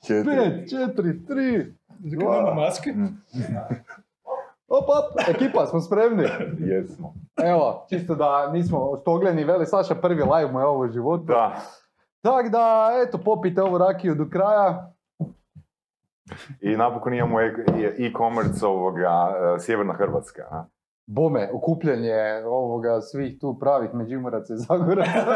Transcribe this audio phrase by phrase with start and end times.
[0.00, 0.36] Četiri.
[0.36, 1.74] Pet, četiri, tri.
[1.88, 2.94] Dakle, nema maske.
[4.68, 6.24] Op, op, ekipa, smo spremni.
[6.58, 7.14] Jesmo.
[7.44, 11.24] Evo, čisto da nismo stogljeni, veli Saša, prvi live mu je ovo u životu.
[11.24, 11.60] Da.
[12.20, 14.92] Tak da, eto, popite ovu rakiju do kraja.
[16.60, 20.42] I napokon imamo e- e- e-commerce ovoga, e, Sjeverna Hrvatska.
[20.50, 20.64] a?
[21.06, 22.14] Bome, okupljanje
[22.46, 25.10] ovoga svih tu pravih međimuraca i zagoraca.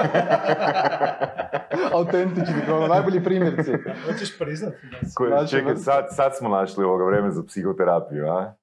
[1.94, 3.72] Autentični, ono, najbolji primjerci.
[4.06, 5.14] Hoćeš priznat da si...
[5.14, 8.54] Koje- Znači, čekaj, sad, sad smo našli ovoga vreme za psihoterapiju, a?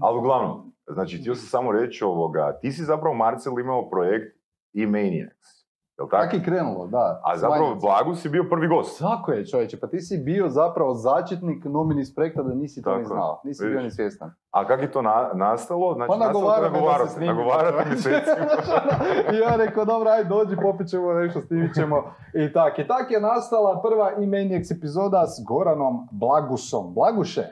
[0.00, 4.36] Ali uglavnom, znači, htio sam samo reći ovoga, ti si zapravo, Marcel, imao projekt
[4.74, 5.61] e-Maniacs,
[5.98, 6.24] jel tako?
[6.24, 7.20] Tako je krenulo, da.
[7.24, 7.74] A zapravo.
[7.76, 8.98] Blagu si bio prvi gost.
[9.00, 12.96] Tako je, čovječe, pa ti si bio zapravo začetnik nominis projekta da nisi to Tako
[12.96, 13.06] ni je.
[13.06, 13.84] znao, nisi bio Vidiš.
[13.84, 14.30] ni svjestan.
[14.50, 15.94] A kako je to na- nastalo?
[15.94, 17.26] Znači, Pa nastalo nagovara me da se te, snimi.
[17.28, 18.46] nagovarao te mjesecima.
[19.32, 21.96] I ja rekao, dobro, ajde dođi, popit ćemo nešto, snimit ćemo.
[22.34, 22.78] I tak.
[22.78, 26.94] I tak je nastala prva e epizoda s Goranom Blagusom.
[26.94, 27.42] Blaguše,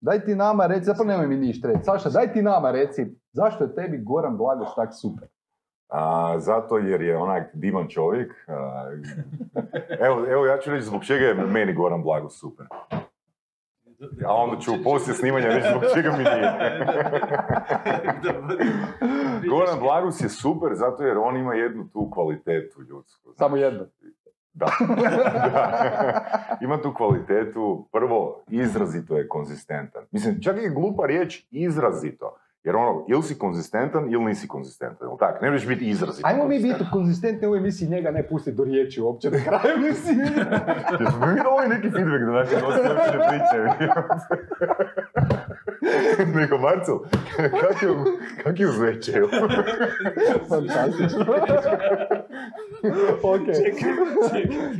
[0.00, 1.84] daj ti nama reci, zapravo nemoj mi ništa reći.
[1.84, 3.02] Saša, daj ti nama reci,
[3.32, 5.28] zašto je tebi Goran Blaguš tak super?
[5.92, 8.32] A, zato jer je onak divan čovjek.
[8.48, 8.90] A,
[10.06, 12.66] evo, evo, ja ću reći zbog čega je meni Goran Blago super.
[14.26, 16.52] A onda ću poslije snimanja reći zbog čega mi nije.
[19.50, 23.32] Goran Blagus je super zato jer on ima jednu tu kvalitetu ljudsku.
[23.38, 23.86] Samo jedno.
[24.52, 24.66] Da.
[25.52, 26.58] da.
[26.60, 30.02] Ima tu kvalitetu, prvo, izrazito je konzistentan.
[30.10, 32.36] Mislim, čak je glupa riječ izrazito.
[32.64, 35.42] Jer ono, ili si konzistentan ili nisi konzistentan, jel tak?
[35.42, 39.00] Ne možeš biti izrazito Ajmo mi biti konzistentni u emisiji, njega ne pustiti do riječi
[39.00, 40.16] uopće na kraju emisije.
[41.00, 43.68] Jesmo mi dali neki feedback da naši gosti uopće ne pričaju?
[46.34, 46.98] Nego, Marcel,
[47.36, 47.88] kak je,
[48.44, 49.28] kak je uz večeru?
[50.48, 51.24] Fantastično.
[53.34, 53.46] ok.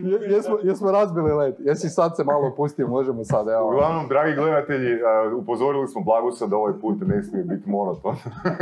[0.04, 1.56] Je- Jesmo, jesmo razbili let.
[1.59, 3.68] Jesi sad se malo opustio, možemo sad, evo.
[3.68, 4.99] Uglavnom, dragi gledatelji,
[5.37, 8.16] upozorili smo Blagusa da ovaj put ne smije biti monoton.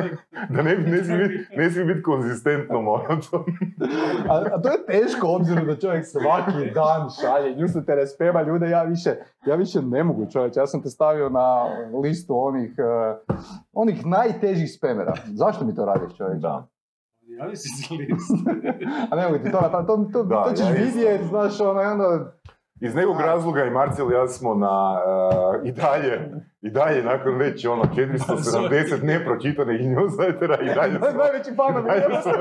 [0.54, 3.44] da ne, ne, smije biti, ne smije biti konzistentno monoton.
[4.28, 8.82] A, a to je teško obzirom da čovjek svaki dan šalje newslettere, spema ljude, ja
[8.82, 9.10] više,
[9.46, 10.56] ja više ne mogu čovječ.
[10.56, 11.64] Ja sam te stavio na
[12.02, 13.34] listu onih, eh,
[13.72, 15.12] onih najtežih spemera.
[15.26, 16.40] Zašto mi to radiš čovječ?
[16.40, 16.66] Da.
[17.38, 18.46] Javi si za list.
[19.10, 21.82] A ne mogu ti to, napraviti, to, to, Da, to ćeš ja vidjeti, znaš, ono,
[21.82, 22.32] i onda...
[22.80, 27.34] Iz nekog razloga i Marcel i ja smo na, a, i dalje, i dalje nakon
[27.34, 32.32] već ono 470 nepročitanih newslettera i dalje smo, Najveći fan i dalje smo.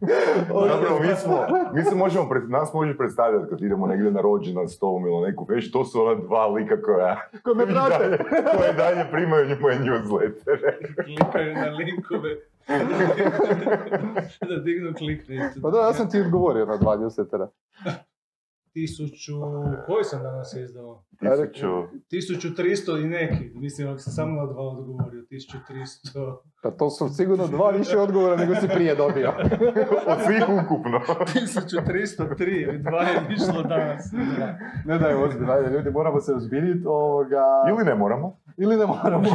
[0.68, 4.68] Zapravo, mi smo, mi se možemo, pred, nas može predstavljati kad idemo negdje na rođendan
[4.68, 7.98] s tobom ili neku već, to su ona dva lika koja, Ko me prate.
[7.98, 8.18] dalje,
[8.56, 10.94] koje dalje primaju moje newslettere.
[11.04, 12.36] Klikaju na linkove.
[14.48, 15.60] da dignu klik rate.
[15.62, 17.46] Pa da, ja sam ti odgovorio na dva newslettera.
[18.76, 19.32] Tisuću...
[19.86, 21.04] Koji sam danas izdao?
[22.08, 23.44] Tisuću, 1300 i neki.
[23.54, 25.22] Mislim, ako sam samo na dva odgovorio.
[25.22, 26.36] 1300...
[26.62, 29.32] Pa to su sigurno dva više odgovora nego si prije dobio.
[30.12, 30.98] od svih ukupno.
[31.34, 34.12] 1303 i dva je išlo danas.
[34.84, 37.44] ne daj ozbiljno, ajde ljudi, moramo se ozbiljiti ovoga...
[37.70, 38.38] Ili ne moramo.
[38.58, 39.28] Ili ne moramo.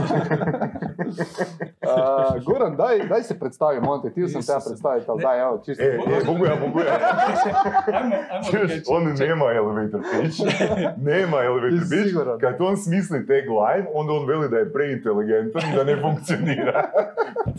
[1.81, 5.41] A, Goran, daj, daj se predstavi, molim te, htio sam te ja predstaviti, ali daj,
[5.41, 5.83] evo, čisto.
[5.83, 6.99] E, e, mogu ja, mogu ja.
[7.93, 8.81] Ajmo, ajmo.
[8.89, 10.39] On nema elevator pitch.
[11.11, 12.41] nema elevator pitch.
[12.41, 16.91] Kad on smisli tagline, onda on veli da je preinteligentan i da ne funkcionira.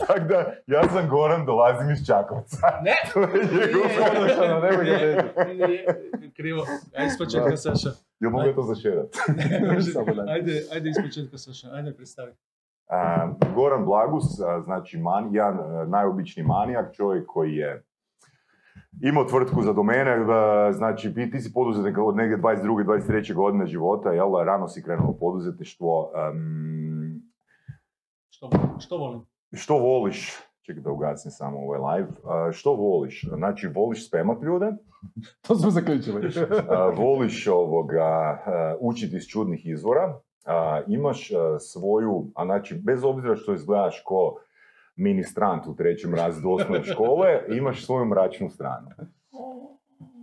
[0.07, 2.67] Tako da, ja sam Goran, dolazim iz Čakovca.
[2.83, 2.95] Ne!
[3.13, 3.83] To je njegov...
[4.43, 5.27] Ono, nemoj ga reći.
[5.47, 5.85] Nije, nije,
[6.35, 6.65] Krivo.
[7.17, 7.57] Početka, Da.
[7.57, 7.89] Saša.
[8.23, 9.15] Jel mogu to zašerat?
[10.33, 11.67] Ajde, ajde iz početka, Saša.
[11.71, 12.31] Ajde, predstavi.
[12.87, 14.23] A, Goran Blagus,
[14.63, 17.83] znači man, jedan a, najobičniji manijak, čovjek koji je
[19.01, 20.25] imao tvrtku za domene,
[20.73, 22.85] znači ti ti si poduzetnik od negdje 22.
[22.85, 23.33] 23.
[23.33, 26.11] godine života, jel, rano si krenuo u poduzetništvo.
[26.15, 27.33] Am,
[28.29, 28.49] Što,
[28.79, 29.21] što volim?
[29.53, 30.31] što voliš,
[30.65, 33.25] čekaj da ugasim samo ovaj live, a, što voliš?
[33.37, 34.71] Znači, voliš spemat ljude,
[35.47, 36.31] To smo zaključili.
[36.69, 38.03] a, voliš ovoga,
[38.45, 44.03] a, učiti iz čudnih izvora, a, imaš a, svoju, a znači, bez obzira što izgledaš
[44.05, 44.37] ko
[44.95, 48.87] ministrant u trećem razredu osnovne škole, imaš svoju mračnu stranu.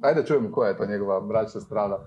[0.02, 1.98] Ajde čujemo koja je to njegova mračna strana.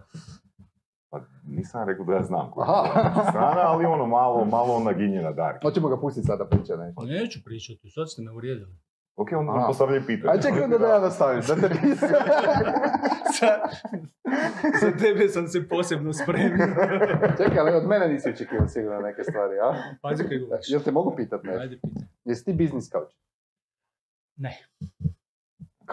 [1.14, 3.00] Pa nisam rekao da ja znam koja Aha.
[3.00, 5.62] je strana, ali ono malo, malo naginjena dark.
[5.62, 6.94] Hoćemo ga pustiti sada priča, ne?
[6.96, 8.76] Pa neću pričati, sad ste me uvrijedili.
[9.16, 9.60] Ok, onda Aha.
[9.60, 10.32] nam postavljaj pitanje.
[10.32, 11.70] Ajde čekaj onda da ja nastavim, da te
[13.40, 13.52] Za,
[14.82, 16.68] za tebe sam se posebno spremio.
[17.38, 19.74] Čekaj, ali od mene nisi očekivao sigurno neke stvari, a?
[20.02, 20.70] Pazi kaj govoriš.
[20.70, 21.62] Jel te mogu pitat nešto?
[21.62, 22.04] Ajde, pitaj.
[22.26, 23.16] Jesi ti biznis coach?
[24.36, 24.58] Ne.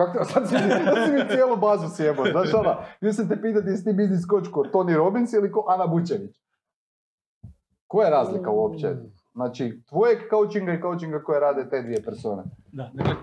[0.00, 3.42] Kako, sad si, mi- sad si mi cijelu bazu sjebao, znaš ono, htio sam te
[3.42, 6.36] pitati jesi ti biznis coach ko Tony Robbins ili ko Ana Bučević?
[7.86, 8.88] Koja je razlika uopće?
[9.34, 12.42] Znači, tvojeg coachinga i coachinga koje rade te dvije persone.
[12.72, 13.14] Da, dakle,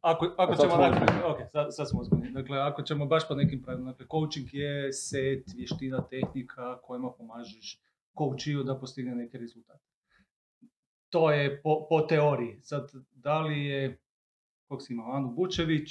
[0.00, 1.22] ako, ako sad ćemo smo ozbiljni.
[1.26, 2.30] ok, sad, sad smo ozbiljni.
[2.30, 7.80] Dakle, ako ćemo baš po nekim pravilima, dakle, coaching je set, vještina, tehnika kojima pomažeš
[8.18, 9.80] coachiju da postigne neki rezultat.
[11.10, 12.58] To je po, po teoriji.
[12.62, 13.98] Sad, da li je,
[14.68, 15.90] kog si imao, Anu Bučević,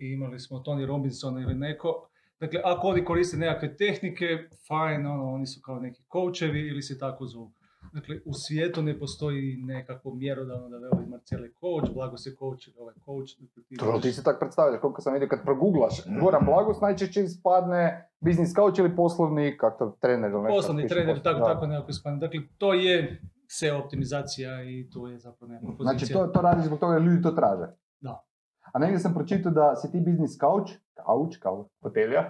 [0.00, 4.26] i imali smo Tony Robinsona ili neko, Dakle, ako oni koriste nekakve tehnike,
[4.68, 7.52] fajn, ono, oni su kao neki coachevi ili se tako zovu.
[7.92, 12.68] Dakle, u svijetu ne postoji nekakvo mjerodavno da veli Marcel je coach, Blago se coach
[12.68, 13.40] ili ovaj coach.
[13.40, 17.22] Dakle, ti To ti se tak predstavljaš, koliko sam vidio kad proguglaš Goran Blagus, najčešće
[17.22, 20.56] ispadne biznis coach ili poslovni, kakav trener ili nešto.
[20.56, 21.54] poslovni trener, poslovni, tako, da.
[21.54, 22.18] tako nekako ispadne.
[22.18, 25.98] Dakle, to je SEO optimizacija i to je zapravo nekakva pozicija.
[25.98, 27.66] Znači to, to radiš zbog toga jer ljudi to traže.
[28.72, 32.24] Ampak sem pročital, da si ti biznis kavč, kavč, kavč, hotelja,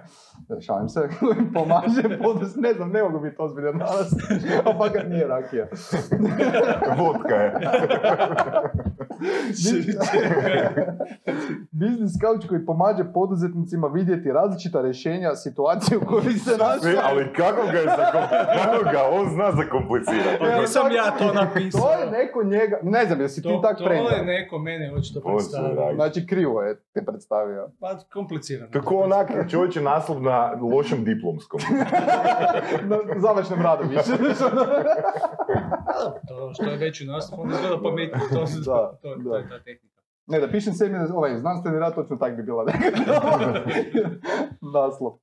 [0.61, 1.09] šalim se,
[1.55, 4.15] pomaže, podus, ne znam, ne mogu biti to zbeden no, danes,
[4.65, 5.69] ampak ni rakija.
[6.99, 7.53] Vodka je.
[11.81, 16.97] Biznis coach koji pomaže poduzetnicima vidjeti različita rješenja, situacije u kojoj se našli.
[17.03, 17.87] ali kako ga je
[18.59, 20.39] kako ga on zna zakomplicirati.
[20.39, 21.81] Pa nisam ja to napisao.
[21.81, 24.11] To je neko njega, ne znam, jesi ti To, tak to prenda.
[24.11, 25.95] je neko mene očito predstavio.
[25.95, 27.71] Znači krivo je te predstavio.
[27.81, 28.71] Pa komplicirano.
[28.71, 31.61] To je ko onak čovječe naslov na lošem diplomskom.
[32.83, 34.13] Na završnom radu više.
[36.29, 38.29] To što je veći nastup, onda izgleda pametnije.
[38.29, 39.31] To, Da, to, to, da.
[39.31, 40.01] to je ta tehnika.
[40.27, 42.65] Ne, da pišem sebi, ovaj, znanstveni rad, točno tak bi bila.
[44.75, 45.13] Naslov.
[45.13, 45.19] Uh,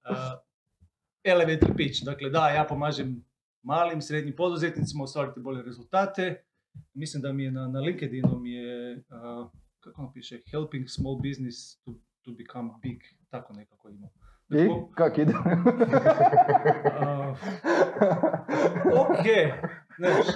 [1.23, 3.25] elevator pitch, dakle da, ja pomažem
[3.63, 6.43] malim, srednjim poduzetnicima ostvariti bolje rezultate.
[6.93, 11.15] Mislim da mi je na, na LinkedInu mi je, uh, kako ono piše, helping small
[11.15, 14.07] business to, to become big, tako nekako ima.
[14.49, 15.33] I kak ide?
[16.97, 17.37] Uh,
[18.93, 19.25] ok,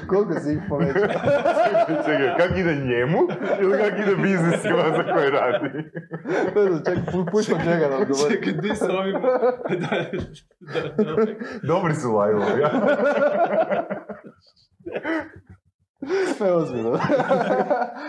[0.07, 1.01] Koliko si ih povećao?
[2.05, 3.17] Čekaj, kak ide njemu
[3.61, 5.69] ili kak ide biznisima za koje radi?
[6.55, 8.33] Ne znam, ček, pu- puštam njega da odgovori.
[8.35, 9.15] čekaj, di s ovim...
[11.67, 12.71] Dobri su live-ovi, ja.
[16.41, 16.91] Ne ozbiljno.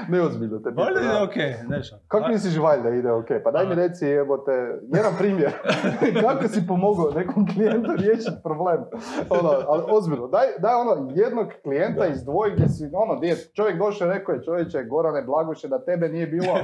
[0.09, 1.25] ne ozbiljno te Valjda pitam, ide da.
[1.25, 1.91] ok, znaš.
[2.09, 3.27] Kako misliš valjda ide ok?
[3.45, 4.53] Pa daj mi reci, jebote,
[4.95, 5.53] jedan primjer.
[6.27, 8.85] Kako si pomogao nekom klijentu riješiti problem?
[9.31, 13.79] Ono, ali ozbiljno, daj, daj ono jednog klijenta izdvoji gdje si, ono, gdje je čovjek
[13.79, 16.59] došao i rekao je čovječe, Gorane Blaguše, da tebe nije bilo,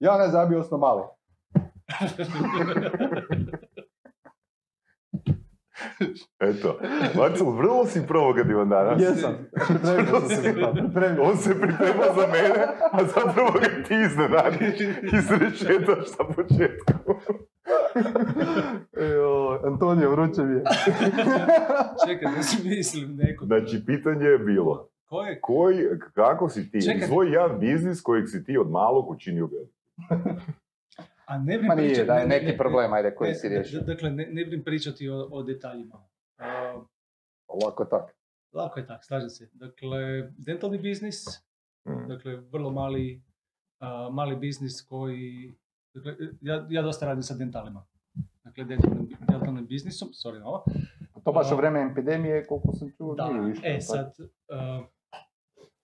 [0.00, 1.02] ja ne znam, osno mali.
[6.40, 6.78] Eto,
[7.16, 9.02] Marcel, vrlo si provokativan danas.
[9.02, 9.34] Jesam,
[9.68, 11.22] pripremio sam se za to, pripremio.
[11.22, 14.64] On se priprema za mene, a zapravo ga ti iznenadi
[15.02, 17.14] i srešetaš na početku.
[19.06, 20.62] Ejo, Antonio, vruće mi je.
[22.08, 23.44] Čekaj, da smislim neko.
[23.46, 27.04] Znači, pitanje je bilo, Ko je koji, kako si ti, Čekaj.
[27.04, 29.74] izvoj jedan biznis kojeg si ti od malog učinio velik.
[31.28, 33.34] A ne Ma nije, pričati- da je ne- ne- neki ne- problem, ajde, koji ne,
[33.34, 33.80] si riješio.
[33.82, 36.04] Dakle, ne, ne brim pričati o, o detaljima.
[36.38, 36.80] A,
[37.56, 38.14] Lako tak.
[38.52, 39.48] lako je tak, slažem se.
[39.54, 39.98] Dakle,
[40.38, 41.24] dentalni biznis,
[41.86, 42.08] Mm.
[42.08, 43.22] dakle, vrlo mali,
[43.80, 45.54] a, mali biznis koji...
[45.94, 47.86] Dakle, ja, ja dosta radim sa dentalima.
[48.44, 50.64] Dakle, dentalnim, dentalnim biznisom, sorry na ovo.
[51.24, 53.62] To baš u vreme epidemije, koliko sam čuo, Da, nije išlo.
[53.66, 54.14] e sad,
[54.48, 54.82] a,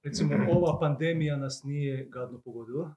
[0.03, 2.95] recimo, ova pandemija nas nije gadno pogodila.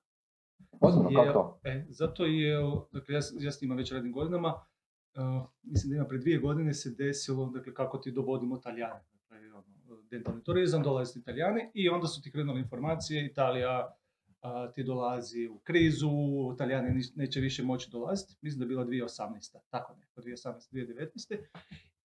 [0.82, 1.60] Ozbiljno, kako to?
[1.64, 2.58] E, zato je,
[2.92, 6.74] dakle, ja, ja s njima već radim godinama, uh, mislim da ima pred dvije godine
[6.74, 9.04] se desilo, dakle, kako ti dovodimo Talijane.
[9.14, 9.64] Dakle, ono,
[10.10, 13.96] dentalni turizam, dolaze ti Italijani i onda su ti krenule informacije, Italija
[14.42, 16.10] a, ti dolazi u krizu,
[16.56, 19.58] Italijani ni- neće više moći dolaziti, mislim da je bila 2018.
[19.70, 20.72] Tako neko, 2018.
[20.72, 21.38] 2019.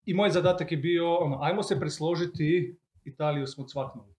[0.05, 4.15] I moj zadatak je bio, ono, ajmo se presložiti, Italiju smo cvaknuli.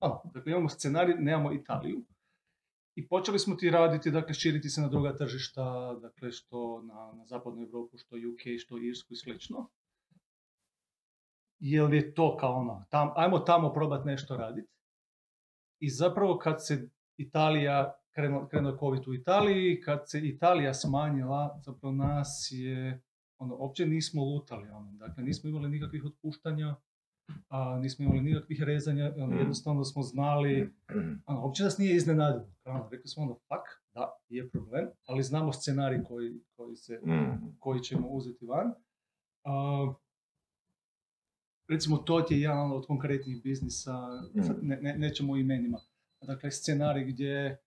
[0.00, 2.04] Ono, dakle, imamo scenarij, nemamo Italiju.
[2.94, 7.26] I počeli smo ti raditi, dakle, širiti se na druga tržišta, dakle, što na, na
[7.26, 9.68] zapadnu Europu, što UK, što Irsku i slično.
[11.58, 14.68] Jer je to kao ono, tam, ajmo tamo probati nešto raditi.
[15.80, 21.94] I zapravo kad se Italija, krenuo, krenuo COVID u Italiji, kad se Italija smanjila, zapravo
[21.94, 23.02] nas je,
[23.38, 26.76] ono, uopće nismo lutali, ono, dakle, nismo imali nikakvih otpuštanja,
[27.48, 29.38] a, nismo imali nikakvih rezanja, Mm.
[29.38, 30.72] jednostavno smo znali,
[31.26, 32.46] ono, uopće nas nije iznenadilo.
[32.64, 33.64] Ono, rekli smo ono, fuck,
[33.94, 37.56] da, je problem, ali znamo scenarij koji, koji, se, Mm.
[37.58, 38.72] koji ćemo uzeti van.
[39.44, 39.92] A,
[41.68, 43.92] recimo, to je jedan od konkretnih biznisa,
[44.46, 45.78] sad ne, ne, nećemo o imenima.
[46.22, 47.58] Dakle, scenarij gdje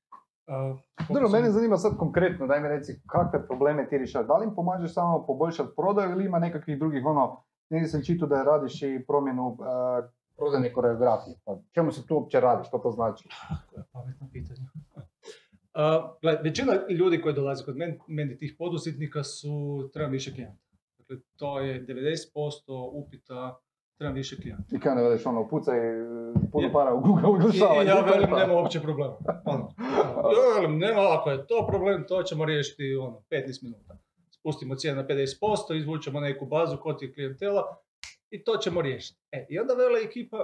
[0.48, 4.28] Uh, Dobro, mene zanima sad konkretno, daj mi reci kakve probleme ti rješavaš.
[4.28, 8.28] Da li im pomažeš samo poboljšati prodaju ili ima nekakvih drugih, ono, negdje sam čitao
[8.28, 9.58] da radiš i promjenu uh,
[10.38, 11.36] prodajne koreografije.
[11.46, 13.30] Pa čemu se tu uopće radi, što to znači?
[13.92, 14.68] Pametno pitanje.
[15.76, 20.64] Uh, gle, većina ljudi koji dolaze kod meni, meni tih poduzetnika su trebam više klijenta.
[20.98, 23.60] Dakle, to je 90% upita
[23.98, 24.76] trebam više klijenta.
[24.76, 26.06] I kada ne vedeš ono, pucaj e,
[26.52, 29.16] puno para u Google i ja velim, nema uopće problema.
[29.46, 29.70] Ono,
[30.38, 33.98] ja velim, nema, ako je to problem, to ćemo riješiti ono, 15 minuta.
[34.44, 37.78] Spustimo cijenu na 50%, izvučemo neku bazu kod je klijentela
[38.30, 39.20] i to ćemo riješiti.
[39.32, 40.38] E, I onda vela ekipa,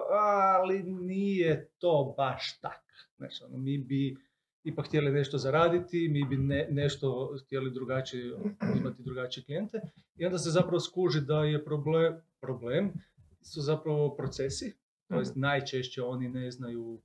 [0.59, 2.83] ali nije to baš tak.
[3.17, 4.17] Znaš, ono, mi bi
[4.63, 8.37] ipak htjeli nešto zaraditi, mi bi ne- nešto htjeli drugačije,
[8.79, 9.81] imati drugačije klijente.
[10.17, 12.93] I onda se zapravo skuži da je problem, problem
[13.41, 17.01] su zapravo procesi, to jest najčešće oni ne znaju,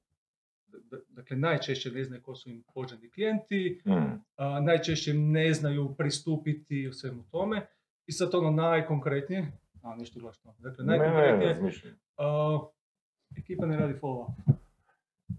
[1.09, 3.91] dakle najčešće ne znaju ko su im poželjni klijenti, Mm.
[4.37, 7.67] a, najčešće ne znaju pristupiti u svemu tome.
[8.07, 11.95] I sad ono najkonkretnije, a ništa glasno, dakle Ne, ne, ne, najkonkretnije, razmišljam.
[12.17, 12.59] a,
[13.37, 14.57] ekipa ne radi follow up.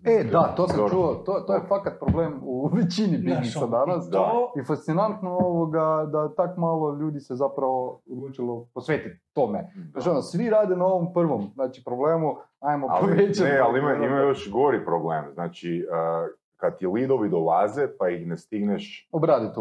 [0.07, 0.91] E, da, to sam Dobro.
[0.91, 4.07] čuo, to, to je fakat problem u većini biznisa ono, danas.
[4.07, 9.59] i to- I fascinantno ovoga da tak malo ljudi se zapravo odlučilo posvetiti tome.
[9.91, 12.27] Znači ono, svi rade na ovom prvom, znači problemu,
[12.59, 13.43] ajmo Ali, povećati.
[13.43, 15.23] ne, ali ima, ima još gori problem.
[15.33, 19.59] Znači, uh, kad ti lidovi dolaze, pa ih ne stigneš Obraditi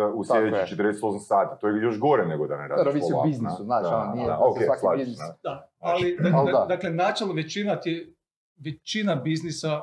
[0.00, 1.60] uh, u sljedećih 48 sati.
[1.60, 3.64] To je još gore nego da ne radiš Da, ovisi o follow-up, biznisu, da.
[3.64, 5.36] znaš, Da, ono, nije da, da se ok, svaki biznis- da.
[5.42, 6.64] Da, ali da- Ali da- da.
[6.66, 8.14] dakle načelno većina ti,
[8.56, 9.80] većina biznisa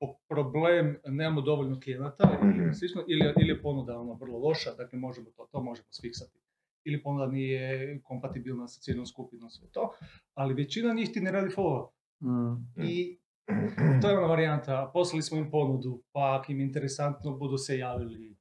[0.00, 2.60] po- problem nemamo dovoljno klijenata Mhm.
[2.60, 6.38] ili, slično, ili, ili je ponuda ono vrlo loša, dakle možemo to, to možemo sfiksati.
[6.84, 7.64] Ili ponuda nije
[8.00, 9.92] kompatibilna sa cijenom skupinom, sve to.
[10.34, 11.88] Ali većina njih ti ne radi follow
[12.20, 12.54] Mm.
[12.78, 13.18] I
[14.02, 18.36] to je ona varijanta, poslali smo im ponudu, pa ako im interesantno budu se javili.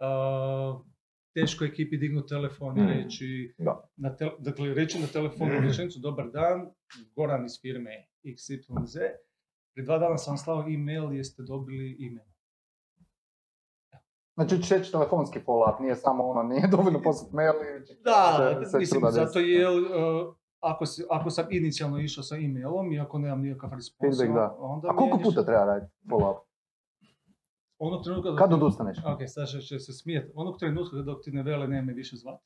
[0.00, 0.80] Uh,
[1.34, 2.88] teško ekipi dignuti telefon i Mm.
[2.88, 3.88] reći, Da.
[3.96, 5.64] na tel- dakle reći na telefonu Mm.
[5.64, 6.70] rečenicu dobar dan,
[7.16, 8.98] Goran iz firme XYZ.
[9.74, 12.28] Prije dva dana sam slao e-mail, jeste dobili e-mail.
[14.34, 18.70] Znači, će reći telefonski follow-up, nije samo ono, nije dovoljno poslati mail i Da, se-
[18.70, 23.18] se mislim, zato je, uh, ako, si, ako sam inicijalno išao sa e-mailom i ako
[23.18, 24.56] nemam nikakav respons, Feedback, da.
[24.58, 26.38] onda A koliko puta treba raditi follow-up?
[27.78, 28.98] Onog trenutka Kad odustaneš?
[28.98, 30.32] Ok, Saša će se smijeti.
[30.34, 32.40] Onog trenutka dok ti ne vele ne me više zvat.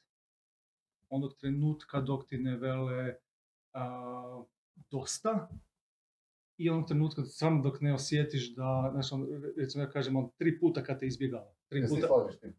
[1.08, 3.14] Onog trenutka dok ti ne vele
[3.72, 4.44] a,
[4.90, 5.48] dosta.
[6.56, 10.60] I onog trenutka samo dok ne osjetiš da, znaš, on, recimo ja kažem, on tri
[10.60, 11.52] puta kad te izbjegava.
[11.68, 12.28] Tri Jesi puta.
[12.40, 12.52] ti?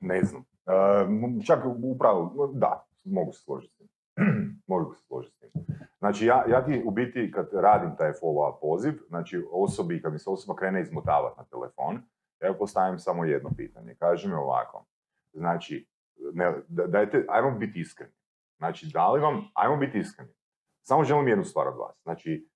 [0.00, 0.44] Ne znam.
[0.66, 3.88] Uh, čak upravo, da, mogu se složiti s tim.
[4.66, 5.50] mogu se složiti s tim.
[5.98, 10.18] Znači, ja, ja ti u biti kad radim taj follow-up poziv, znači osobi, kad mi
[10.18, 12.02] se osoba krene izmotavati na telefon,
[12.42, 13.94] ja postavim samo jedno pitanje.
[13.98, 14.86] Kaže mi ovako,
[15.32, 15.86] znači,
[16.32, 18.12] ne, da- dajte, ajmo biti iskreni.
[18.64, 20.32] Znači, da li vam, ajmo biti iskreni.
[20.82, 22.02] Samo želim jednu stvar od vas.
[22.02, 22.48] Znači,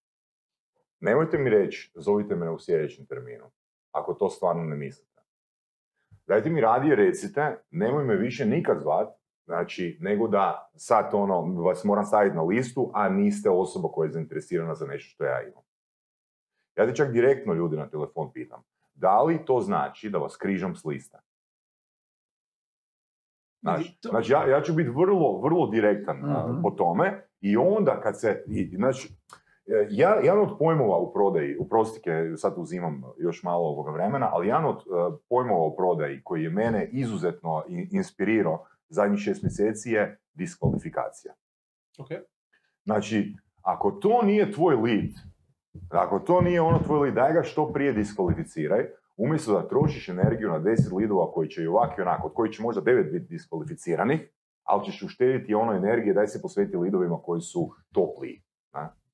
[1.00, 3.50] nemojte mi reći, zovite me u sljedećem terminu,
[3.92, 5.22] ako to stvarno ne mislite.
[6.26, 9.08] Dajte mi radije recite, nemoj me više nikad zvat,
[9.44, 14.12] znači, nego da sad ono, vas moram staviti na listu, a niste osoba koja je
[14.12, 15.62] zainteresirana za nešto što ja imam.
[16.76, 18.62] Ja ti čak direktno ljudi na telefon pitam,
[18.94, 21.18] da li to znači da vas križam s liste?
[23.60, 26.62] Znači, to- znači ja, ja ću biti vrlo, vrlo direktan a, Mhm.
[26.62, 29.08] po tome i onda kad se, i, znači,
[29.90, 34.64] ja, jedan od pojmova u prodaji, uprostite, sad uzimam još malo ovoga vremena, ali jedan
[34.64, 34.80] od e,
[35.28, 41.34] pojmova u prodaji koji je mene izuzetno i- inspirirao zadnjih šest mjeseci je diskvalifikacija.
[41.98, 42.08] Ok.
[42.84, 45.10] Znači, ako to nije tvoj lead,
[45.90, 48.86] ako to nije ono tvoj lead, daj ga što prije diskvalificiraj,
[49.18, 52.52] umjesto da trošiš energiju na 10 lidova koji će i ovako i onako, od kojih
[52.52, 54.20] će možda 9 biti diskvalificiranih,
[54.64, 57.60] ali ćeš uštediti ono energije, daj se posveti lidovima koji su
[57.92, 58.38] top lead.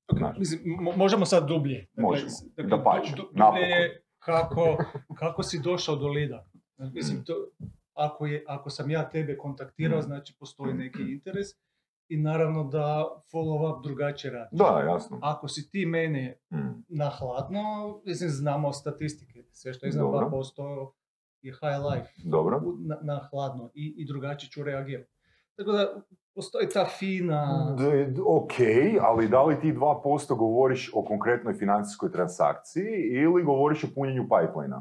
[0.07, 0.37] Ok, Znaš.
[0.37, 1.87] Mislim, mo- možemo sad dublje.
[1.87, 2.29] Dakle, Možemo.
[2.29, 2.69] s- dakle,
[3.11, 4.77] du- du- je kako,
[5.15, 6.45] kako si došao do lida.
[6.93, 7.23] Mislim, Mm.
[7.23, 7.33] to,
[7.93, 10.03] ako, je, ako sam ja tebe kontaktirao, Mm.
[10.03, 11.47] znači postoji neki interes
[12.07, 14.49] i naravno da follow up drugačije radi.
[14.51, 15.19] Da, jasno.
[15.21, 16.83] Ako si ti mene Mm.
[16.89, 17.61] na hladno,
[18.05, 19.43] mislim, znamo statistike.
[19.51, 20.29] Sve što je iznad Dobro.
[20.29, 20.91] 2%
[21.41, 22.09] je high life.
[22.25, 22.61] Dobro.
[22.79, 25.11] Na, na hladno i, i drugačije ću reagirati.
[25.55, 26.01] Tako da
[26.35, 27.75] postoji ta fina...
[27.77, 28.51] D- d- ok,
[29.01, 34.75] ali da li ti 2% govoriš o konkretnoj financijskoj transakciji ili govoriš o punjenju pipeline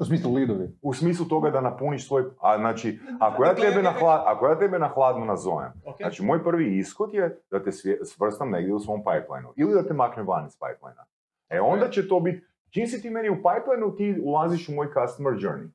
[0.00, 0.78] U smislu lidovi.
[0.82, 2.24] U smislu toga da napuniš svoj...
[2.40, 5.96] A, znači, ako ja, tebe na hla- ako ja tebe na hladno nazovem, Ok?
[5.96, 9.82] znači moj prvi ishod je da te svje- svrstam negdje u svom pipelineu ili da
[9.82, 11.04] te maknem van iz pipelinea.
[11.48, 14.86] E onda će to biti, čim si ti meni u pipelineu, ti ulaziš u moj
[14.88, 15.68] customer journey.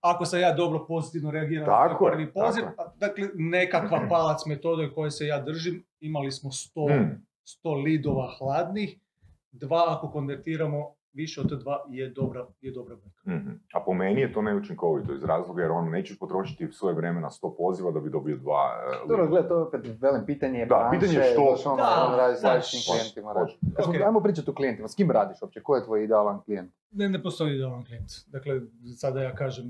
[0.00, 4.46] Ako sam ja dobro pozitivno reagirao na Tako prvi poziv, tako a, dakle nekakva palac
[4.46, 7.26] metode koje se ja držim, imali smo 100, Mm.
[7.44, 8.98] 100 lidova hladnih,
[9.52, 13.20] dva ako konvertiramo, više od dva je dobra, je dobra brojka.
[13.40, 13.50] Mhm.
[13.74, 17.30] A po meni je to neučinkovito iz razloga jer on nećeš potrošiti svoje vreme na
[17.32, 18.62] 100 poziva da bi dobio dva
[19.04, 21.76] e, Dobro, gledaj, to je opet velim pitanje Da, branše, pitanje je što- znaš, ono,
[21.76, 23.32] Da, ono radi s različitim klijentima.
[23.32, 23.52] radi.
[23.76, 24.00] Ajmo- Ok.
[24.02, 26.72] Ajmo pričati o klijentima, s kim radiš uopće, ko je tvoj idealan klijent?
[26.92, 28.06] Ne, ne postoji idealan klijent.
[28.26, 28.60] Dakle,
[28.96, 29.64] sada ja kažem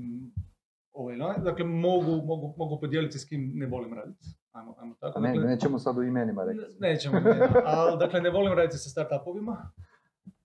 [0.93, 1.35] ovaj, onaj.
[1.39, 4.25] dakle, mogu, mogu, mogu podijeliti s kim ne volim raditi.
[4.51, 5.19] Ajmo, ajmo tako.
[5.19, 6.59] A ne, dakle, nećemo sad u imenima reći.
[6.79, 7.31] ne- nećemo, ne,
[7.65, 9.71] ali dakle, ne volim raditi sa startupovima.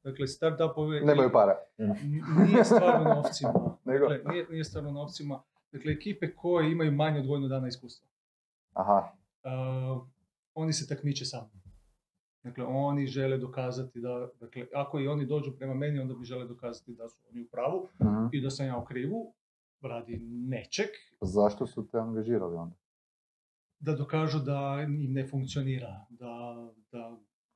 [0.04, 1.00] Dakle, startupovi...
[1.00, 1.54] Nemaju para.
[2.48, 3.52] Nije stvar u novcima.
[3.84, 5.42] Dakle, nije, nije stvar u novcima.
[5.72, 8.08] Dakle, ekipe koje imaju manje od godinu dana iskustva.
[8.72, 9.12] Aha,
[9.44, 10.06] Uh,
[10.54, 11.62] oni se takmiče sa mnom.
[12.42, 16.46] Dakle, oni žele dokazati da, dakle, ako i oni dođu prema meni, onda bi žele
[16.46, 18.26] dokazati da su oni u pravu mhm.
[18.32, 19.34] i da sam ja u krivu
[19.80, 20.86] radi nečeg,
[21.20, 22.76] zašto su te angažirali onda?
[23.84, 26.53] da dokažu da im ne funkcionira, da,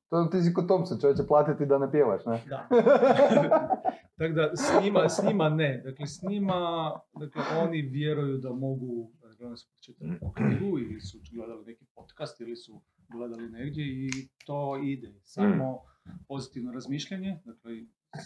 [0.09, 2.43] To ti si kod Thompson, čovječe platiti da ne pjevaš, ne?
[2.49, 2.67] da.
[4.17, 5.81] Tako da s njima, s njima ne.
[5.85, 11.17] Dakle, s njima, dakle, oni vjeruju da mogu, dakle, oni su neku knjigu ili su
[11.33, 14.09] gledali neki podcast ili su gledali negdje i
[14.45, 15.13] to ide.
[15.23, 15.79] Samo
[16.27, 17.71] pozitivno razmišljanje, dakle,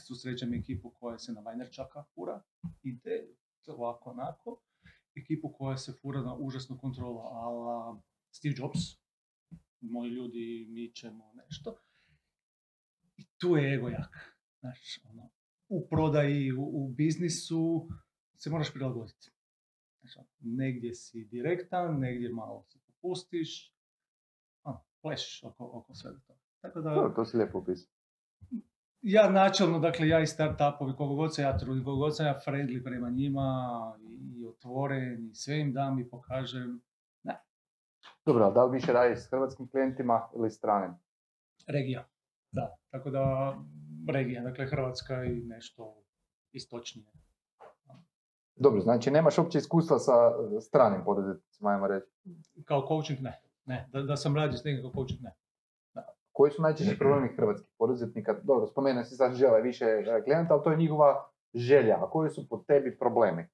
[0.08, 2.42] susrećem ekipu koja se na Vajnerčaka fura,
[2.84, 3.28] ide
[3.68, 4.62] ovako onako,
[5.16, 9.03] ekipu koja se fura na užasnu kontrolu ala Steve Jobs,
[9.84, 11.78] moji ljudi, mi ćemo nešto.
[13.18, 14.38] I tu je ego jak.
[14.60, 15.30] Znaš, ono,
[15.70, 17.88] u prodaji, u, u biznisu
[18.38, 19.32] se moraš prilagoditi.
[20.00, 23.74] Znaš, ono, negdje si direktan, negdje malo se popustiš,
[24.64, 26.40] ono, plešiš oko, oko svega toga.
[26.62, 27.66] Tako da, To, to si lijepo
[29.04, 32.40] ja načelno, dakle, ja i startupovi, koliko god se ja trudim, koliko god sam ja
[32.46, 33.50] friendly prema njima
[34.02, 36.82] i, i otvoren i sve im dam i pokažem,
[38.26, 40.94] Dobro, da li više radiš s hrvatskim klijentima ili stranim?
[41.68, 42.04] regija.
[42.52, 43.56] Da, tako da
[44.14, 45.96] regija, dakle Hrvatska i nešto
[46.52, 47.08] istočnije.
[48.56, 52.08] Dobro, znači nemaš uopće iskustva sa eh, stranim poduzetnicima, ajmo reći.
[52.66, 55.36] Kao coaching ne, ne, da, da sam radio s nekim kao coaching ne.
[56.32, 58.34] Koji su najčešći problemi hrvatskih poduzetnika?
[58.44, 61.98] Dobro, spomenuo si sad žele više eh, klijenta, ali to je njihova želja.
[62.02, 63.48] A koji su po tebi problemi?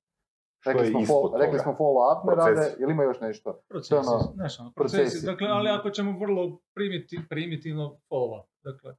[0.66, 3.62] Rekli smo, fol- rekli smo follow up ne rade, ili ima još nešto?
[3.70, 5.02] Procesi, ono, znaš, ono, procesi.
[5.02, 5.26] procesi.
[5.26, 8.46] Dakle, ali ako ćemo vrlo primiti, primitivno follow-up.
[8.64, 8.96] Dakle,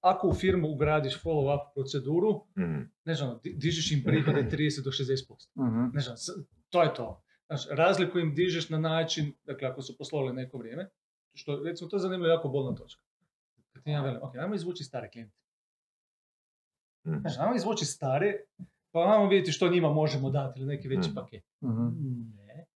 [0.00, 2.80] ako u firmu ugradiš follow-up proceduru, Mhm.
[3.04, 5.50] ne znam, ono, di- dižeš im prihode 30 do 60%.
[5.58, 5.84] Mhm.
[5.94, 6.16] Ne znam,
[6.70, 7.22] to je to.
[7.46, 10.90] Znaš, razliku im dižeš na način, dakle, ako su poslovali neko vrijeme,
[11.34, 13.02] što, recimo, to je zanimljivo jako bolna točka.
[13.72, 15.36] Kad ti ja velim, ok, ajmo izvući stare klijente.
[17.06, 17.18] Mhm.
[17.20, 18.34] Znaš, ajmo izvući stare,
[18.96, 21.14] pa ajmo vidjeti što njima možemo dati ili neki veći Mhm.
[21.14, 21.44] paket.
[21.62, 21.86] Mhm.
[22.38, 22.66] Ne.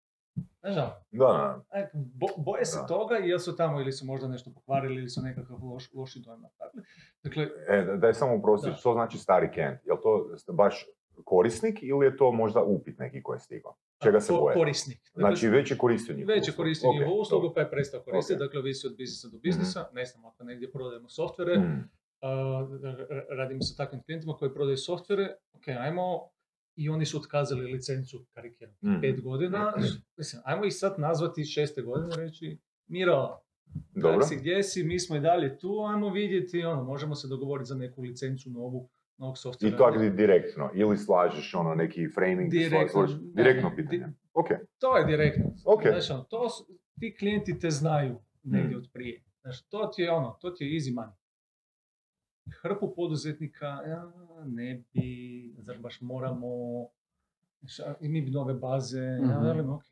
[0.60, 1.64] Znaš, ono, Da, da.
[1.72, 2.86] e, bo- boje se Da.
[2.86, 6.84] toga ili su tamo ili su možda nešto pokvarili ili su nekakav loš, loši napravili.
[7.24, 9.86] Dakle, E, da- daj samo uprosti, što znači stari kent?
[9.86, 10.12] Je li to
[10.48, 10.86] baš
[11.24, 13.74] korisnik ili je to možda upit neki koji je stigao?
[13.98, 14.54] Čega se boje?
[14.54, 15.00] korisnik.
[15.06, 16.56] Dakle, Znači već je koristio njihovu već je uslugu.
[16.56, 17.54] koristio njihovu uslugu, dobro.
[17.54, 18.40] pa je prestao koristiti, Ok.
[18.40, 21.80] dakle ovisi od biznisa do biznisa, ne znam, ako negdje prodajemo softvere, Mhm.
[23.30, 26.28] Radimo sa takvim klijentima koji prodaju softvere, ok, ajmo,
[26.76, 29.00] i oni su otkazali licencu, karikiram, Mhm.
[29.00, 29.72] pet godina,
[30.16, 33.38] mislim, ajmo ih sad nazvati šeste godine reći, Miro,
[33.92, 34.22] Dobro.
[34.22, 37.74] si, gdje si, mi smo i dalje tu, ajmo vidjeti, ono, možemo se dogovoriti za
[37.74, 39.76] neku licencu novu, novog softvera.
[39.96, 40.70] I di- direktno.
[40.74, 43.98] Ili slažeš ono neki framing, Direktno, direktno, pitanje.
[43.98, 44.46] di- Ok.
[44.78, 45.44] To je direktno.
[45.66, 45.82] Ok.
[45.82, 46.48] Znaš, ono, to
[47.00, 48.78] ti klijenti te znaju negdje Mm.
[48.78, 49.22] od prije.
[49.40, 51.12] Znaš, to ti je ono, to ti je easy money.
[52.52, 54.12] Hrpu poduzetnika, ja,
[54.46, 55.04] ne bi,
[55.58, 56.48] zar baš moramo,
[57.60, 59.42] znaš, a i mi bi nove baze, ja Mhm.
[59.42, 59.84] velim, ok.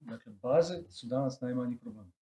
[0.00, 2.12] Dakle, baze su danas najmanji problem.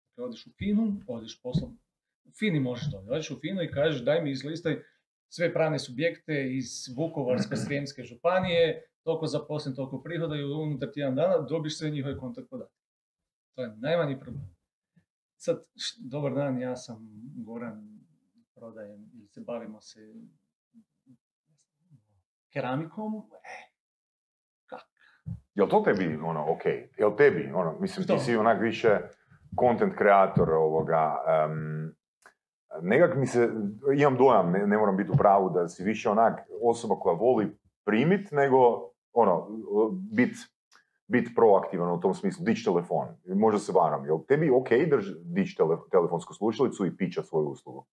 [0.00, 1.78] Dakle, odeš u Finu, odeš poslom,
[2.24, 4.82] u Fini možeš to, odeš u Finu i kažeš daj mi izlistaj
[5.28, 8.66] sve pravne subjekte iz Vukovarsko-Srijemske županije,
[9.02, 12.76] toliko zaposlen, toliko prihoda i unutar tjedan dana dobiš sve njihove kontakt podatke.
[13.54, 14.56] To je najmanji problem.
[15.36, 18.00] Sad, š- dobar dan, ja sam Goran,
[18.56, 20.00] prodajem ili se bavimo se
[22.52, 23.12] keramikom.
[23.32, 23.72] E,
[24.66, 24.80] kak?
[25.54, 26.64] Jel to tebi, ono, ok?
[26.98, 28.14] Jel tebi, ono, mislim, Što?
[28.14, 28.98] ti si onak više
[29.60, 31.96] content kreator ovoga, em,
[32.82, 33.48] nekak mi se,
[33.98, 37.56] imam dojam, ne, ne moram biti u pravu, da si više onak osoba koja voli
[37.84, 39.48] primit, nego, ono,
[40.12, 40.36] bit,
[41.06, 43.08] bit proaktivan u tom smislu, dići telefon.
[43.26, 44.04] Možda se varam.
[44.04, 47.86] Jel tebi ok drž, dići tele, telefonsku slušalicu i pića svoju uslugu?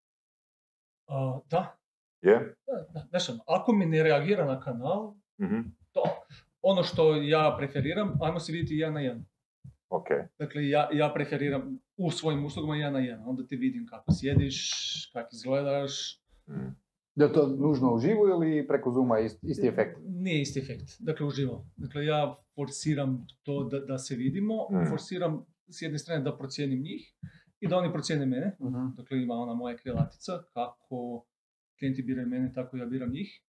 [1.07, 1.77] A, da,
[2.21, 2.55] Je?
[2.67, 5.59] da, da, znaš ako mi ne reagira na kanal, Mhm.
[5.91, 6.03] to,
[6.61, 9.25] ono što ja preferiram, ajmo se vidjeti jedan na jedan.
[9.89, 10.07] Ok.
[10.39, 13.23] Dakle, ja, ja preferiram u svojim uslugama jedan na jedan.
[13.25, 14.71] Onda te vidim kako sjediš,
[15.13, 16.19] kako izgledaš.
[16.47, 16.75] Mm.
[17.15, 19.97] Je li to nužno uživo ili preko Zooma ist- isti efekt?
[20.03, 20.95] Nije isti efekt.
[20.99, 21.65] Dakle, uživo.
[21.77, 24.53] Dakle, ja forsiram to da, da se vidimo.
[24.71, 24.89] Mm.
[24.89, 27.13] Forsiram s jedne strane da procijenim njih
[27.63, 28.55] i da oni procijene mene.
[28.61, 28.87] Mhm.
[28.97, 31.25] Dakle, ima ona moja krilatica, kako
[31.79, 33.41] klijenti biraju mene, tako ja biram njih.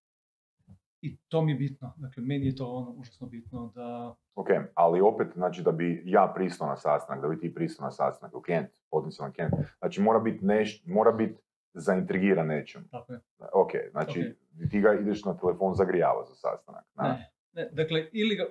[1.00, 1.94] I to mi je bitno.
[1.96, 4.14] Dakle, meni je to ono užasno bitno da...
[4.34, 7.90] Ok, ali opet, znači da bi ja pristao na sastanak, da bi ti pristao na
[7.90, 11.34] sastanak, klijent, potencijalan klijent, znači mora biti neš, mora biti
[11.74, 12.88] zaintrigiran nečem.
[12.90, 13.20] Tako je.
[13.52, 14.34] Ok, znači
[14.70, 16.84] ti ga ideš na telefon zagrijava za sastanak.
[16.94, 17.08] na?
[17.08, 18.44] Ne, ne, dakle, ili ga...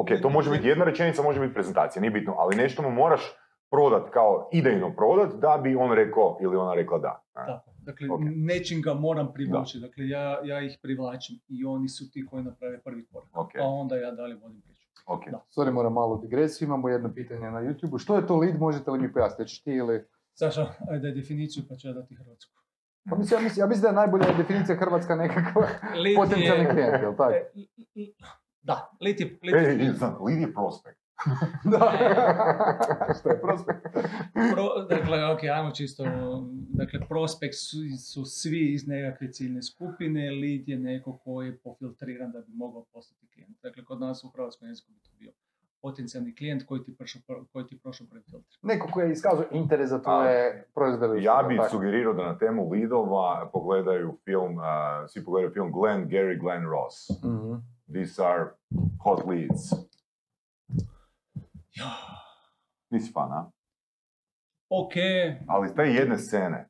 [0.00, 3.36] Ok, to može biti jedna rečenica, može biti prezentacija, nije bitno, ali nešto mu moraš
[3.74, 7.22] prodat kao idejno prodat da bi on rekao ili ona rekla da.
[7.34, 8.20] Tako, dakle, Ok.
[8.26, 12.80] nečim ga moram privući, dakle, ja, ja ih privlačim i oni su ti koji naprave
[12.80, 13.28] prvi korak.
[13.34, 14.86] Ok, Pa onda ja dalje vodim priču.
[15.06, 15.22] ok.
[15.26, 15.44] Da.
[15.50, 17.98] Sorry, moram malo digresiju, imamo jedno pitanje na YouTube.
[17.98, 19.64] Što je to lead, možete li mi pojasniti?
[19.64, 20.04] Ti ili...
[20.34, 22.52] Saša, ajde definiciju pa ću ja dati hrvatsku.
[23.10, 25.66] Pa mislim, ja, mislim, ja mislim da je najbolja definicija Hrvatska nekakva
[26.16, 27.32] potencijalni je- klijent, jel tako?
[27.32, 27.50] E,
[28.62, 30.98] Da, lead je, lead je- E, znam, lead je prospekt.
[31.72, 31.92] Da.
[33.20, 33.80] Što je prospekt?
[34.52, 36.04] Pro, dakle, ok, ajmo čisto,
[36.68, 37.76] dakle, prospekt su,
[38.12, 42.84] su svi iz nekakve ciljne skupine, lead je neko koji je pofiltriran da bi mogao
[42.92, 43.56] postati klijent.
[43.62, 45.32] Dakle, kod nas u hrvatskom jeziku bi to bio
[45.82, 48.56] potencijalni klijent koji ti prošao, pr- koji ti prošao prvi filtr.
[48.62, 51.22] Neko koji je iskazao interes za tvoje proizvode.
[51.22, 56.40] Ja bih sugerirao da na temu leadova pogledaju film, a, svi pogledaju film Glenn, Gary,
[56.40, 57.24] Glenn Ross.
[57.24, 57.54] Mhm.
[57.92, 58.44] These are
[59.04, 59.93] hot leads.
[61.74, 61.90] Ja,
[62.90, 63.50] Nisi fan, a?
[64.70, 64.92] ok,
[65.48, 66.68] Ali te jedne scene,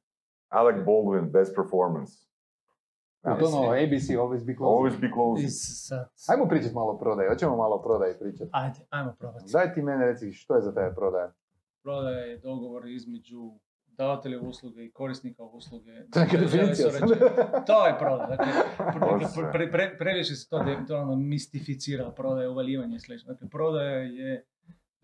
[0.48, 2.12] Alec Baldwin, best performance.
[3.24, 4.70] Je to ono ABC, always be close.
[4.70, 5.42] Always be close.
[5.42, 8.50] i sad, Ajmo pričati malo o prodaji, hoćemo malo o prodaji pričati.
[8.52, 9.44] ajde, ajmo probati.
[9.52, 11.32] Daj ti mene reci što je za tebe prodaja.
[11.82, 13.52] Prodaja je dogovor između
[13.86, 15.92] davatelja usluge i korisnika usluge.
[16.04, 16.90] To je neka Žele definicija.
[17.66, 18.28] To je prodaja.
[18.28, 18.46] Dakle,
[18.78, 23.32] pre- pre- pre- previše se to, de- to ono mistificira, prodaja, uvaljivanje i slično.
[23.32, 24.44] Dakle, prodaja je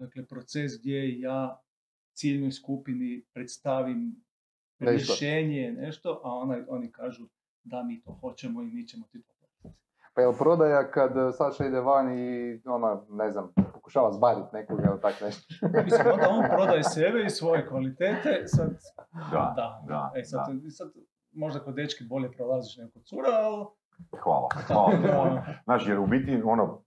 [0.00, 1.60] dakle, proces gdje ja
[2.12, 4.24] ciljnoj skupini predstavim
[4.78, 5.12] Nešto.
[5.12, 7.26] rješenje, nešto, a ona, oni kažu
[7.64, 9.78] da mi to hoćemo i mi ćemo ti to platiti.
[10.14, 14.82] Pa jel prodaja kad uh, Saša ide van i ona, ne znam, pokušava zbariti nekoga
[14.90, 15.54] ili tak nešto?
[15.84, 18.70] Mislim, onda on prodaje sebe i svoje kvalitete, sad,
[19.32, 20.92] Da, da, da, E, sad, sad,
[21.32, 23.66] možda kod dečki bolje prolaziš nego kod cura, ali...
[24.22, 24.90] Hvala, hvala.
[25.16, 25.34] molim.
[25.34, 26.82] Da, Znači, jer u biti, ono,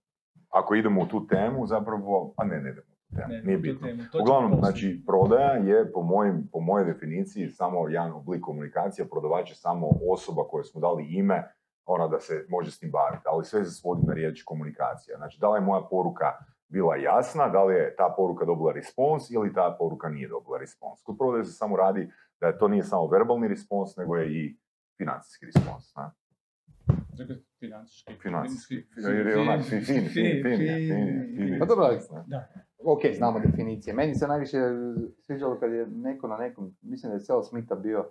[0.50, 3.88] ako idemo u tu temu, zapravo, a ne, ne idemo temu, ne, nije bitno.
[3.88, 8.40] temu, to ćemo Uglavnom, znači, prodaja je po, mojim, po mojoj definiciji samo jedan oblik
[8.40, 11.48] komunikacije, prodavač je samo osoba kojoj smo dali ime,
[11.86, 15.16] ona da se može s tim baviti, ali sve se svodi na riječ komunikacija.
[15.16, 16.32] Znači, da li je moja poruka
[16.68, 21.02] bila jasna, da li je ta poruka dobila respons ili ta poruka nije dobila respons.
[21.02, 24.56] Kod prodaje se samo radi da to nije samo verbalni respons, nego je i
[24.98, 25.94] financijski respons.
[25.96, 26.10] Ne?
[27.18, 28.14] Dakle, financijski.
[28.22, 28.74] Financijski.
[28.94, 30.42] Fin- Jer je onak fin, fin, fin, fin,
[32.30, 32.63] Pa.
[32.84, 33.94] Ok, znamo definicije.
[33.94, 34.58] Meni se najviše
[35.18, 38.10] sviđalo kad je neko na nekom, mislim da je Sel Smitha bio,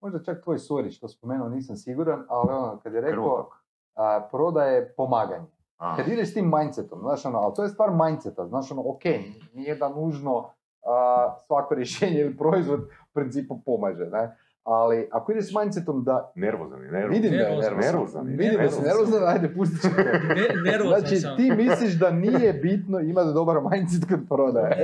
[0.00, 3.50] možda čak tvoj Sorić to spomenuo, nisam siguran, ali ono, kad je rekao,
[3.94, 5.46] a, prodaje pomaganje.
[5.78, 8.82] A, Kad ideš s tim mindsetom, znaš ono, ali to je stvar mindseta, znaš ono,
[8.86, 9.02] ok,
[9.54, 10.50] nije da nužno
[10.82, 14.36] a, svako rješenje ili proizvod u principu pomaže, ne?
[14.70, 17.10] Ali ako ideš s mindsetom da Nervozan je, nervozan.
[17.12, 17.76] vidim da je Nervozan.
[17.76, 19.22] nervozan, Nervozan je, vidim da si nervozan.
[19.26, 20.02] ajde pustit ću te.
[20.04, 21.36] Ne, nervozan Znači sam.
[21.36, 24.76] ti misliš da nije bitno imati dobar mindset kod prodaje.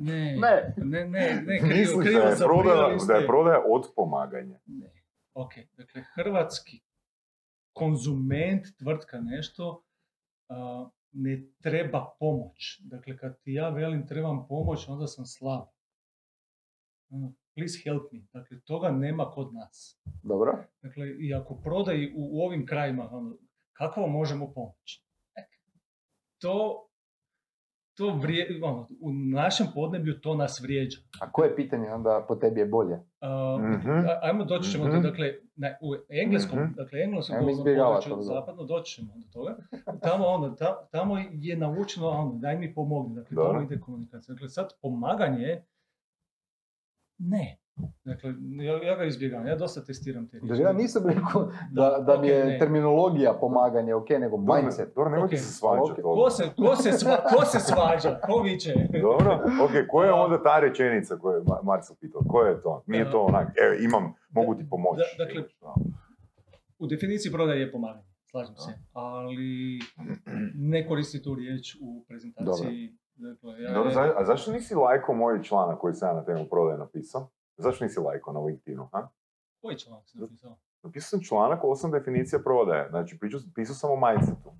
[0.00, 0.74] Ne, ne, Ne.
[0.78, 4.58] ne, ne, ne, krivo, Misliš krivo da je, sam prodaja, da je prodaja od pomaganja.
[4.66, 4.90] Ne.
[5.34, 6.80] Ok, dakle, hrvatski
[7.72, 9.82] konzument, tvrtka, nešto,
[10.48, 12.80] a, ne treba pomoć.
[12.80, 15.64] Dakle, kad ti ja velim trebam pomoć, onda sam slab.
[17.58, 18.20] Please help me.
[18.32, 20.00] Dakle, toga nema kod nas.
[20.22, 20.52] Dobro.
[20.82, 23.36] Dakle, i ako prodaji u, u ovim krajima, ono,
[23.72, 25.04] kako vam možemo pomoći?
[26.38, 26.84] To,
[27.96, 30.98] to vrije, ono, u našem podneblju to nas vrijeđa.
[31.20, 32.96] A koje pitanje onda po tebi je bolje?
[33.20, 33.90] A, Mhm.
[33.90, 34.92] a- ajmo doći ćemo Mhm.
[34.92, 36.72] do, dakle, na, u engleskom, Mhm.
[36.74, 39.56] dakle, engleskom području, zapadno, doći ćemo do toga.
[40.02, 43.52] Tamo, ono, ta- tamo je naučeno, ono, daj mi pomogni, dakle, Dobro.
[43.52, 44.32] tamo ide komunikacija.
[44.32, 45.62] Dakle, sad pomaganje,
[47.18, 47.58] ne.
[48.04, 52.20] Dakle, ja, ja ga izbjegavam, ja dosta testiram te Jer ja nisam rekao da, da
[52.20, 52.58] mi je ne.
[52.58, 54.88] terminologija pomaganje, ok, nego Dobro, mindset.
[54.88, 56.00] Dobro, nemojte Ok, se svađati.
[56.02, 56.14] ok.
[56.16, 58.20] Ko se, ko, se sva, ko se svađa?
[58.20, 58.74] Ko viče?
[59.02, 62.20] Dobro, ok, koja je onda ta rečenica koju je Ma- Marcel pitao?
[62.28, 62.82] Koja je to?
[62.86, 65.02] Nije to onak, evo, imam, mogu ti pomoći.
[65.18, 65.74] Da, dakle, Da.
[66.78, 69.78] U definiciji prodaje je pomaganje, slažem se, ali
[70.54, 72.96] ne koristi tu riječ u prezentaciji.
[73.18, 76.44] Dakle, ja, Dobro, za- a zašto nisi lajko moj članak koji sam ja na temu
[76.50, 77.28] prodaje napisao?
[77.56, 78.88] Zašto nisi lajko na LinkedInu?
[78.92, 79.08] Ha?
[79.62, 80.56] Koji članak si napisao?
[80.82, 82.88] Napisao sam članak osam definicija prodaje.
[82.90, 84.52] Znači, pričao, pisao sam o mindsetu.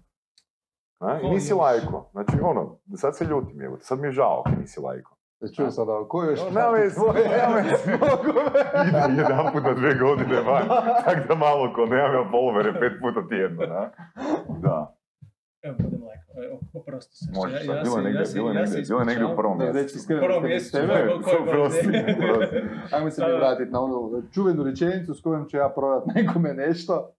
[1.01, 1.19] A?
[1.19, 2.09] I Ko nisi lajko.
[2.13, 5.15] Znači, ono, sad se ljutim, evo, sad mi je žao ako nisi lajko.
[5.41, 7.93] Da čujem sada, ko je još No, nema veze, nema veze.
[8.89, 10.69] Ide jedan put na dve godine van,
[11.05, 13.91] tak da malo ko nemam ja followere pet puta tjedno, da?
[14.61, 14.95] Da.
[15.63, 15.77] Evo.
[15.81, 15.98] Evo,
[16.75, 17.25] Oprosti se.
[17.35, 19.59] Možeš Ja- ja bilo se- negdje, ja bilo ja negdje, bilo je negdje u prvom
[19.59, 19.99] mjesecu.
[20.43, 20.93] mjesecu, tebe.
[22.93, 27.11] Ajmo se mi vratiti na onu čuvenu rečenicu s kojom ću ja prodat nekome nešto,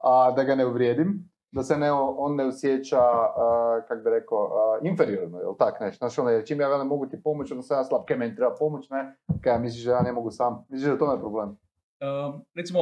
[0.00, 4.38] a da ga ne uvrijedim, da se ne, on ne osjeća, a, kak bi rekao,
[4.38, 5.98] a, inferiorno, jel tak nešto?
[5.98, 8.36] Znaš, ono, jer čim ja velim mogu ti pomoći, onda sam ja slab, kaj meni
[8.36, 9.16] treba pomoć, ne?
[9.40, 10.64] Kaj misliš da ja ne mogu sam?
[10.68, 11.48] Misliš da to je problem?
[11.48, 12.78] Um, recimo,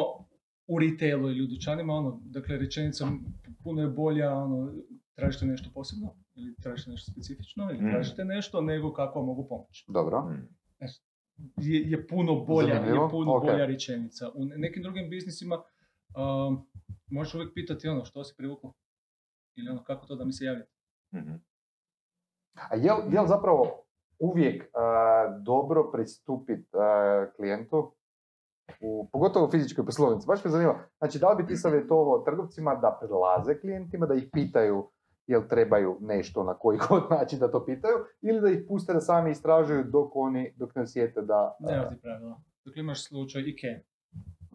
[0.67, 3.07] u retailu ili u dućanima, ono, dakle, rečenica
[3.65, 4.73] puno je bolja, ono,
[5.15, 7.91] tražite nešto posebno, ili tražite nešto specifično, ili Mm.
[7.91, 9.85] tražite nešto, nego kako vam mogu pomoći.
[9.89, 10.21] Dobro.
[10.21, 10.49] Mm.
[11.57, 13.43] Je, je puno bolja, Zanimljivo, je puno ok.
[13.43, 14.29] bolja rečenica.
[14.35, 16.69] U ne- nekim drugim biznisima um,
[17.07, 18.73] možeš uvijek pitati ono, što si privuklo?
[19.57, 20.71] Ili ono, kako to da mi se javite?
[21.15, 21.33] Mhm.
[22.53, 23.85] A jel, jel zapravo
[24.19, 26.69] uvijek a, dobro pristupiti
[27.37, 27.95] klijentu,
[28.81, 30.27] u, pogotovo u fizičkoj poslovnici?
[30.27, 34.29] Baš me zanima, znači da li bi ti savjetovao trgovcima da prilaze klijentima, da ih
[34.33, 34.91] pitaju
[35.33, 39.01] jel trebaju nešto na koji god način da to pitaju, ili da ih puste da
[39.01, 41.57] sami istražuju dok oni, dok ne osjete da...
[41.61, 42.41] Nema ti pravila.
[42.65, 43.79] Dakle, imaš slučaj IKEA.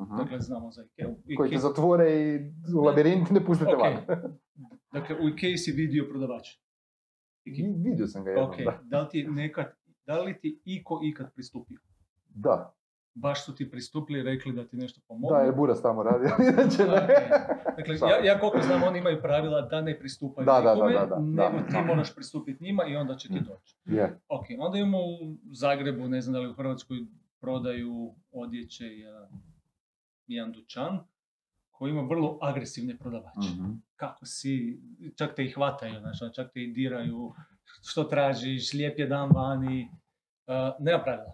[0.01, 0.17] Mhm.
[0.17, 1.07] Dakle, znamo za IKEA.
[1.38, 3.82] koji te zatvore i u labirint ne pustite Ok.
[3.82, 3.95] van.
[4.93, 6.47] Dakle, u IKEA si vidio prodavač.
[7.45, 8.80] I Vidio sam ga jednom, Ok, da.
[8.84, 9.65] da li ti nekad,
[10.05, 11.80] da li ti iko ikad pristupio?
[12.30, 12.73] Da,
[13.20, 15.34] Baš su ti pristupili i rekli da ti nešto pomogu?
[15.34, 17.07] da, jer Buras tamo radi, inače ne.
[17.78, 20.93] Dakle, ja, ja koliko znam, oni imaju pravila da ne pristupaju Da, da, da, nikome,
[20.93, 21.68] da, da, nego da.
[21.68, 23.76] ti moraš pristupiti njima i onda će ti doći.
[23.86, 24.20] Je.
[24.28, 26.97] Ok, onda imamo u Zagrebu, ne znam da li u Hrvatskoj
[27.41, 29.28] prodaju odjeće jedan,
[30.28, 30.99] jedan dućan
[31.72, 33.49] koji ima vrlo agresivne prodavače.
[33.53, 33.72] Mhm.
[33.95, 34.82] Kako si,
[35.15, 37.34] čak te i hvataju, znači, čak te i diraju,
[37.84, 39.89] što tražiš, lijep je dan vani,
[40.47, 41.34] uh, nema pravila.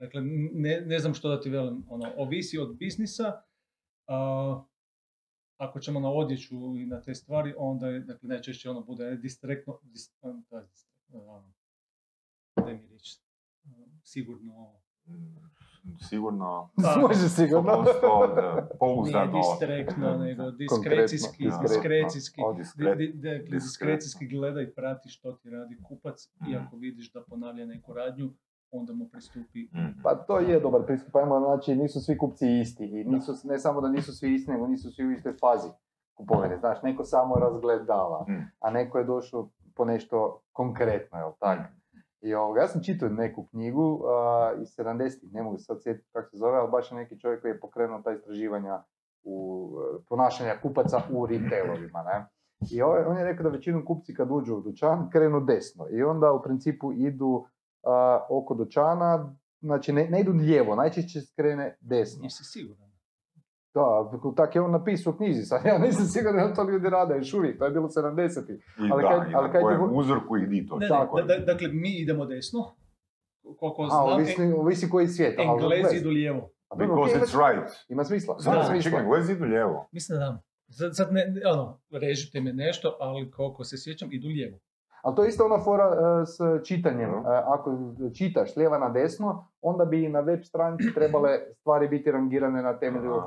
[0.00, 0.06] Da.
[0.06, 0.20] Dakle,
[0.52, 3.42] ne, ne znam što da ti velim, ono, ovisi od biznisa,
[4.08, 4.62] uh,
[5.56, 9.78] ako ćemo na odjeću i na te stvari, onda je, dakle, najčešće ono bude distraktno,
[9.82, 10.66] dis, um, da,
[12.56, 13.18] daj mi reći,
[14.04, 14.80] sigurno,
[16.00, 16.70] Sigurno.
[16.76, 16.96] Da.
[17.00, 17.70] Može sigurno.
[17.72, 19.32] Da, nije pouzdano.
[19.32, 22.40] diskretno, nego diskrecijski, Konkretno, diskrecijski,
[22.76, 26.54] Di- di- dakle, diskrecijski gledaj, prati što ti radi kupac i Mhm.
[26.56, 28.30] ako vidiš da ponavlja neku radnju,
[28.72, 29.68] onda mu pristupi.
[29.74, 30.02] Mhm.
[30.02, 33.80] Pa to je dobar pristup, ajmo, znači nisu svi kupci isti i nisu, ne samo
[33.80, 35.68] da nisu svi isti, nego nisu svi u istoj fazi
[36.14, 38.50] kupovine, znaš, neko samo razgledava, Mm.
[38.60, 41.58] a neko je došao po nešto konkretno, jel tak?
[42.20, 46.08] I ovoga, ja sam čitao neku knjigu a, iz 70-ih, ne mogu se sad sjetiti
[46.12, 48.82] kako se zove, ali baš je neki čovjek koji je pokrenuo ta istraživanja
[49.22, 49.68] u
[49.98, 52.26] e, ponašanja kupaca u retailovima, ne?
[52.72, 56.02] I ovaj, on je rekao da većinom kupci kad uđu u dućan krenu desno i
[56.02, 57.44] onda u principu idu
[57.82, 57.94] a,
[58.30, 62.22] oko dućana, znači ne, ne idu lijevo, najčešće skrene desno.
[62.22, 62.90] Nisi siguran.
[63.74, 67.16] Da, tako je on napisao u knjizi, sad ja nisam siguran da to ljudi rade
[67.16, 68.56] još uvijek, to je bilo 70-ih.
[68.78, 70.76] I Ali da, kad- i ali je kojem vo- uzorku ih to.
[70.76, 72.74] Ne, tako ne, da- da- dakle, mi idemo desno,
[73.58, 75.38] koliko A, znam, ovisi, ovisi koji svijet.
[75.38, 76.50] Englezi idu lijevo.
[76.68, 77.72] A Because it's right.
[77.88, 78.36] ima smisla.
[78.36, 78.82] Da, Ima Da, smisla.
[78.82, 79.88] čekaj, Englezi idu lijevo.
[79.92, 80.42] Mislim da da.
[80.70, 84.58] Sad, sad ne, ne, ono, režite me nešto, ali koliko se sjećam, idu lijevo.
[85.02, 87.10] Ali to je isto ona fora e, s čitanjem.
[87.10, 87.78] E, ako
[88.14, 92.62] čitaš s lijeva na desno, onda bi i na web stranici trebale stvari biti rangirane
[92.62, 93.22] na temelju e,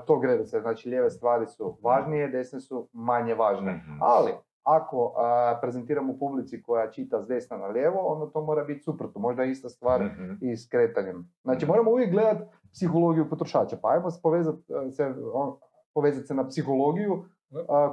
[0.00, 0.62] tog redoslijeda.
[0.62, 3.72] Znači lijeve stvari su važnije, desne su manje važne.
[3.72, 3.98] Mhm.
[4.00, 4.32] Ali,
[4.62, 9.20] ako a, prezentiramo publici koja čita s desna na lijevo, onda to mora biti suprotno.
[9.20, 10.32] Možda je ista stvar Mhm.
[10.40, 11.30] i s kretanjem.
[11.42, 13.76] Znači, moramo uvijek gledati psihologiju potrošača.
[13.76, 15.04] Pa ajmo se povezati se,
[15.34, 15.56] on-
[15.94, 17.24] povezat se na psihologiju.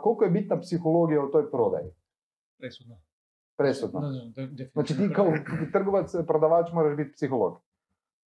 [0.03, 1.91] Koliko je bitna psihologija u toj prodaji?
[2.59, 2.95] Presudno.
[3.57, 3.99] Presudno.
[4.35, 4.63] Da, da.
[4.73, 5.33] Znači ti kao
[5.73, 7.61] trgovac, prodavač moraš biti psiholog.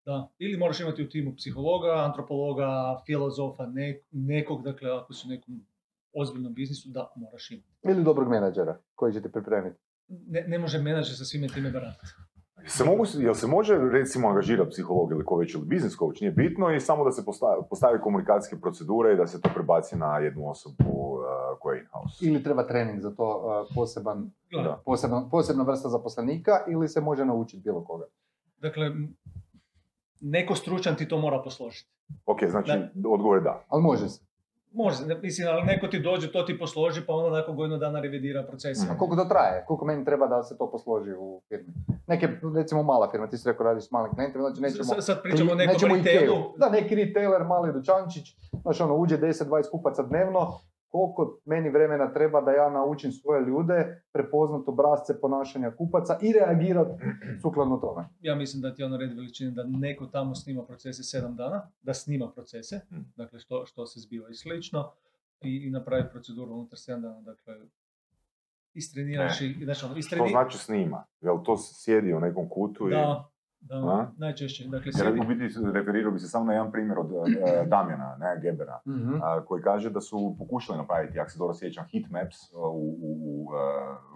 [0.04, 5.30] Da, ili moraš imati u timu psihologa, antropologa, filozofa, ne- nekog, dakle, ako si u
[5.30, 5.66] nekom
[6.12, 7.68] ozbiljnom biznisu, da, moraš imati.
[7.82, 9.76] Ili dobrog menadžera koji će te pripremiti.
[10.08, 12.06] Ne, ne može menadžer sa svime time baratati.
[12.66, 16.70] Se mogu, jel se može recimo angažirati psiholog ili coach ili business coach, nije bitno
[16.70, 20.50] i samo da se postavi, postavi komunikacijske procedure i da se to prebaci na jednu
[20.50, 21.22] osobu uh,
[21.60, 22.26] koja je in-house.
[22.26, 24.30] Ili treba trening za to uh, poseban,
[24.64, 24.82] Da.
[24.84, 28.04] posebno, posebna vrsta zaposlenika ili se može naučiti bilo koga.
[28.58, 28.90] Dakle,
[30.20, 31.90] neko stručan ti to mora posložiti.
[32.26, 32.72] Ok, znači
[33.08, 33.64] odgovor je da.
[33.68, 34.31] Ali može se.
[34.74, 38.42] Može, mislim, ali neko ti dođe, to ti posloži, pa onda nakon godinu dana revidira
[38.42, 38.84] procese.
[38.84, 38.92] Mhm.
[38.92, 39.64] A koliko to traje?
[39.66, 41.72] Koliko meni treba da se to posloži u firmi?
[42.06, 44.84] Neke, recimo mala firma, ti si rekao radiš s malim klijentima, znači nećemo...
[44.98, 46.36] S- Sad pričamo o nekom retailu.
[46.56, 50.58] Da, neki retailer, mali dućančić, znaš ono, uđe 10-20 kupaca dnevno,
[50.92, 56.88] koliko meni vremena treba da ja naučim svoje ljude prepoznat obrazce ponašanja kupaca i reagirat
[57.42, 58.08] sukladno tome.
[58.20, 61.68] Ja mislim da ti je ono red veličine da neko tamo snima procese 7 dana,
[61.82, 62.96] da snima procese, Mm.
[63.16, 64.90] dakle što, što se zbiva i slično,
[65.40, 67.54] i, i napravi proceduru unutar 7 dana, dakle
[68.74, 70.28] istreniraš i, znači ono, Što istreni...
[70.30, 71.04] znači snima?
[71.20, 72.92] Jel to sjedi u nekom kutu i...
[73.62, 74.06] Da, A?
[74.16, 78.16] najčešće, dakle Jer u biti referirao bi se samo na jedan primjer od e, Damjana,
[78.18, 79.14] ne, Gebera, Mhm.
[79.22, 82.88] a, koji kaže da su pokušali napraviti, jak se dobro sjećam, hit maps a, u,
[82.92, 83.60] u, u, e,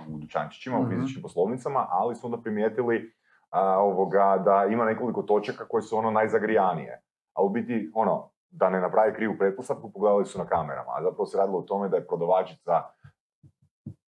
[0.08, 0.90] u dućančićima, u Mhm.
[0.90, 3.12] fizičkim poslovnicama, ali su onda primijetili
[3.50, 7.02] a, ovoga, da ima nekoliko točaka koje su ono najzagrijanije.
[7.34, 10.90] A u biti, ono, da ne napravi krivu pretpostavku, pogledali su na kamerama.
[10.90, 12.82] A zapravo se radilo o tome da je prodavačica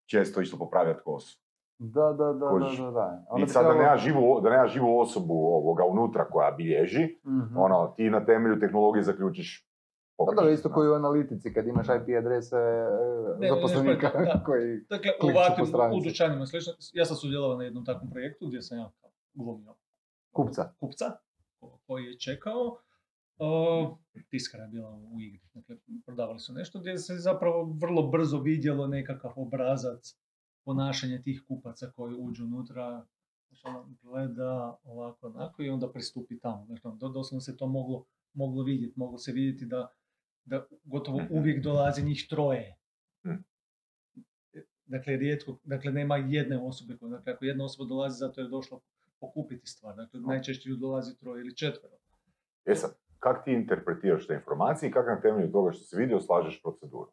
[0.07, 1.39] često išla popravljati kosu.
[1.81, 3.25] Da, da, da, da, da, da.
[3.29, 7.57] Onda I sad da nema živu, da nema živu osobu ovoga unutra koja bilježi, Mhm.
[7.57, 9.65] ono, ti na temelju tehnologije zaključiš
[10.11, 10.37] Pa pogrešno.
[10.37, 12.89] dobro, isto koji u analitici, kad imaš IP adrese e,
[13.39, 14.43] Ne, zaposlenika ne, da.
[14.47, 14.81] koji...
[14.89, 18.79] Dakle, u ovakvim, u dućanima slično, ja sam sudjelovao na jednom takvom projektu gdje sam
[18.79, 18.91] ja
[19.35, 19.75] glumio
[20.33, 20.73] Kupca.
[20.77, 21.05] kupca
[21.61, 22.77] ko- koji je čekao.
[23.39, 25.77] O, tiskara je bila u igri, dakle,
[26.07, 30.17] prodavali su nešto gdje se zapravo vrlo brzo vidjelo nekakav obrazac
[30.69, 33.07] ponašanja tih kupaca koji uđu unutra,
[33.49, 36.65] znači ono gleda ovako onako i onda pristupi tamo.
[36.67, 38.05] Znači, ono, do- doslovno se to moglo,
[38.35, 39.93] moglo vidjeti, moglo se vidjeti da,
[40.45, 41.35] da gotovo Mhm.
[41.35, 42.77] uvijek dolazi njih troje.
[43.27, 43.37] Mhm.
[44.87, 48.79] Dakle, rijetko, dakle, nema jedne osobe, koja- dakle, ako jedna osoba dolazi zato je došla
[49.21, 51.97] pokupiti stvar, dakle, najčešće ju dolazi troje ili četvero.
[52.67, 56.21] E sad, kak ti interpretiraš te informacije i kako na temelju toga što si vidio
[56.21, 57.13] slažeš proceduru?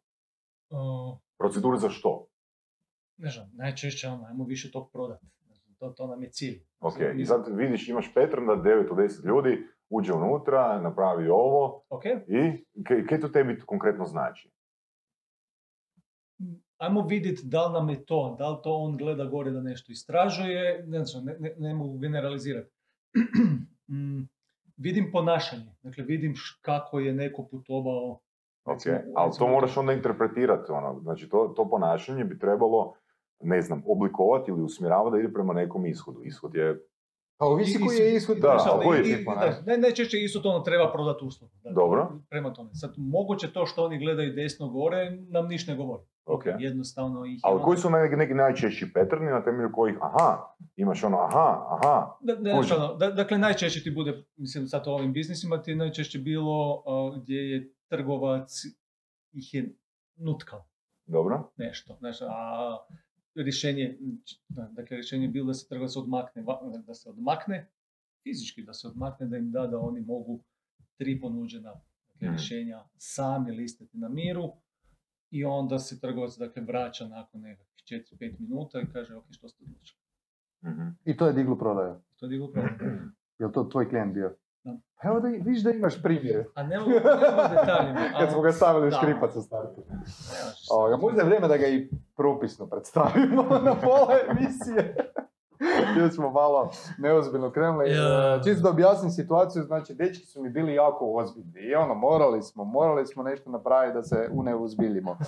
[0.70, 2.26] O, Proceduru za što?
[3.18, 5.26] Ne znam, najčešće ono, ajmo više tog prodati.
[5.78, 6.60] To, to nam je cilj.
[6.80, 9.58] Ok, i sad vidiš, imaš da 9 od 10 ljudi
[9.88, 14.50] uđe unutra, napravi ovo Ok, i kaj, to tebi konkretno znači?
[16.78, 19.92] ajmo vidjeti da li nam je to, da li to on gleda gore da nešto
[19.92, 22.70] istražuje, ne znam, ne, ne, ne mogu generalizirati.
[23.88, 24.28] Mm,
[24.76, 28.20] vidim ponašanje, dakle vidim š- kako je neko putovao.
[28.64, 28.80] Ok,
[29.16, 32.94] ali to moraš onda interpretirati, ono, znači to, to ponašanje bi trebalo,
[33.40, 36.22] ne znam, oblikovati ili usmjeravati da ide prema nekom ishodu.
[36.22, 36.78] Ishod je,
[37.38, 38.36] Pa ovisi koji je ishod.
[38.36, 41.52] Da, ono, koji je pa da, naj- najčešće isto to ono treba prodati uslugu.
[41.56, 42.12] Dakle, Dobro.
[42.30, 42.70] Prema tome.
[42.74, 46.02] Sad, moguće to što oni gledaju desno gore, nam ništa ne govori.
[46.26, 46.42] ok.
[46.58, 50.42] Jednostavno ih Ali ono- koji su neki, neki najčešći patterni na temelju kojih, aha,
[50.76, 52.76] imaš ono, aha, aha, Da, da, Kužim.
[52.76, 56.82] ono, da- dakle, najčešće ti bude, mislim sad u ovim biznisima ti je najčešće bilo
[56.86, 58.50] a, gdje je trgovac
[59.32, 59.74] ih je
[60.16, 60.64] nutkao
[61.06, 62.76] dobro, nešto, znaš, a
[63.36, 63.98] rješenje,
[64.48, 66.44] da, dakle, rješenje je bilo da se trgovac odmakne,
[66.86, 67.68] da se odmakne,
[68.22, 70.44] fizički da se odmakne, da im da da oni mogu
[70.96, 71.70] tri ponuđena
[72.08, 72.36] dakle, Mhm.
[72.36, 74.52] rješenja sami listati na miru
[75.30, 79.64] i onda se trgovac dakle, vraća nakon nekakvih 4-5 minuta i kaže ok, što ste
[79.64, 80.00] odlučili.
[80.64, 80.88] Mhm.
[81.04, 82.00] I to je diglo prodaju.
[82.16, 82.68] To je diglo pravo.
[83.38, 84.36] Jel to tvoj klijent bio?
[85.02, 86.44] Pa evo da vidiš da imaš primjer.
[86.54, 88.00] A ne mogu, detaljima.
[88.20, 89.82] Kad smo ga stavili u škripac u startu.
[91.00, 94.96] Možda je vrijeme da ga i propisno predstavimo na pola emisije.
[95.94, 97.90] Bili smo malo neozbiljno krenuli.
[97.90, 97.94] E,
[98.44, 102.64] Čisto da objasnim situaciju, znači dečki su mi bili jako ozbiljni i ono, morali smo,
[102.64, 105.18] morali smo nešto napraviti da se uneuzbiljimo.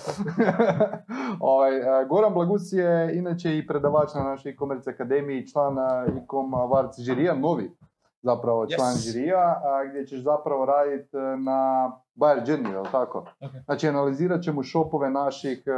[1.39, 6.53] ovaj, e, Goran Blagus je inače i predavač na našoj e-commerce akademiji, član e, e-com
[6.53, 7.71] Varc žirija, novi
[8.21, 8.75] zapravo Yes.
[8.75, 13.19] član žirija, a, gdje ćeš zapravo raditi na buyer journey, jel tako?
[13.39, 13.51] Ok.
[13.65, 15.71] Znači, analizirat ćemo shopove naših, e,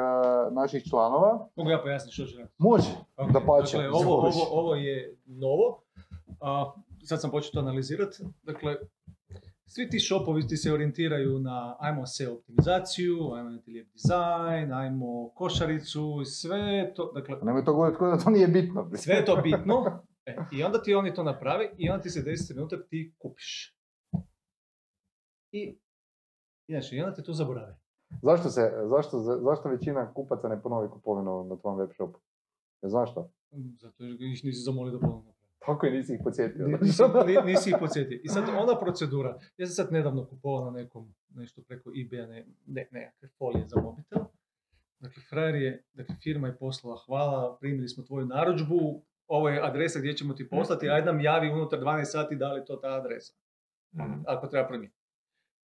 [0.52, 1.48] naših članova.
[1.56, 2.56] Mogu ja pojasniti što ću raditi?
[2.58, 5.82] Može, Ok, dapače, Dakle, ovo, ovo, ovo je novo.
[6.42, 6.72] A,
[7.04, 8.18] sad sam počeo to analizirati.
[8.44, 8.76] Dakle,
[9.66, 16.26] svi ti shopovi ti se orijentiraju na ajmo SEO optimizaciju, ajmo lijep dizajn, ajmo košaricu,
[16.26, 18.90] sve to, dakle, Nemoj to govoriti da to nije bitno.
[18.96, 19.84] sve je to bitno.
[20.26, 23.78] E, I onda ti oni to naprave i onda ti se desi trenutak ti kupiš.
[25.52, 25.78] I,
[26.68, 27.78] znači, i onda te tu zaborave.
[28.22, 32.20] Zašto, se, zašto, zašto većina kupaca ne ponovi kupovinu na tvom web shopu?
[32.82, 33.32] Ne znaš što?
[33.74, 35.34] Zato jer ih nisi zamolio da ponovno.
[35.60, 36.68] Tako i nisi ih podsjetio.
[36.68, 38.20] Ni- Nisi, ni- nisi ih podsjetio.
[38.24, 42.46] I sad ona procedura, ja sam sad nedavno kupovao na nekom, nešto preko eBay-a, ne,
[42.68, 44.20] ne, nekakve folije za mobitel.
[45.00, 49.02] Dakle, frajer je, dakle, firma je poslala, hvala, primili smo tvoju narudžbu,
[49.32, 52.60] ovo je adresa gdje ćemo ti poslati, ajde nam javi unutar 12 sati da li
[52.60, 53.34] je to ta adresa.
[53.96, 54.22] Mhm.
[54.28, 55.00] ako treba promijeniti.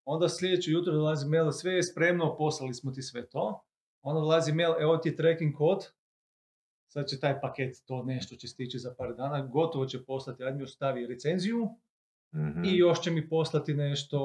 [0.04, 3.60] Onda sljedeće jutro dolazi mail, sve je spremno, poslali smo ti sve to.
[4.02, 5.78] Onda dolazi mail, evo ti je tracking kod,
[6.86, 10.56] sad će taj paket, to nešto će stići za par dana, gotovo će poslati, ajde
[10.56, 11.68] mi ostavi recenziju
[12.34, 12.64] Mhm.
[12.64, 14.18] i još će mi poslati nešto,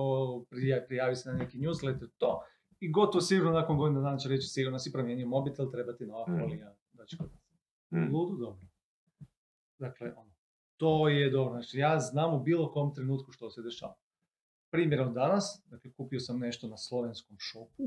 [0.49, 2.43] prija- prijavi se na neki newsletter, to.
[2.79, 6.25] I gotovo sigurno nakon godina dana će reći sigurno si promijenio mobitel, treba ti nova
[6.39, 6.75] folija.
[6.91, 7.17] Znači,
[8.11, 8.67] ludo dobro.
[9.81, 10.31] Dakle, ono,
[10.77, 11.53] to je dobro.
[11.53, 13.95] Znači, ja znam u bilo kom trenutku što se dešava.
[14.71, 17.83] Primjerom danas, dakle, kupio sam nešto na slovenskom shopu,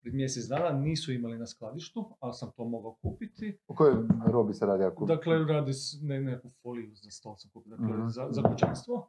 [0.00, 3.58] pred mjesec dana nisu imali na skladištu, ali sam to mogao kupiti.
[3.68, 3.94] O kojoj
[4.26, 5.04] robi se radi ako...
[5.06, 8.08] Dakle, radi ne, neku foliju za stol sam kupio, dakle, Mhm.
[8.08, 9.08] za, za kućanstvo.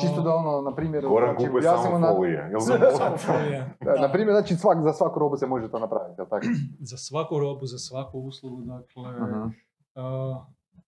[0.00, 1.04] Čisto da ono, na primjer...
[1.04, 2.48] Goran znači, kupuje objasnimo samo na- folije.
[2.50, 2.60] Jel
[2.98, 3.38] Samo.
[3.40, 4.00] E, Da.
[4.00, 6.46] Na primjer, znači svak, za svaku robu se može to napraviti, jel tako?
[6.80, 9.04] Za svaku robu, za svaku uslugu, dakle,
[9.94, 10.44] a,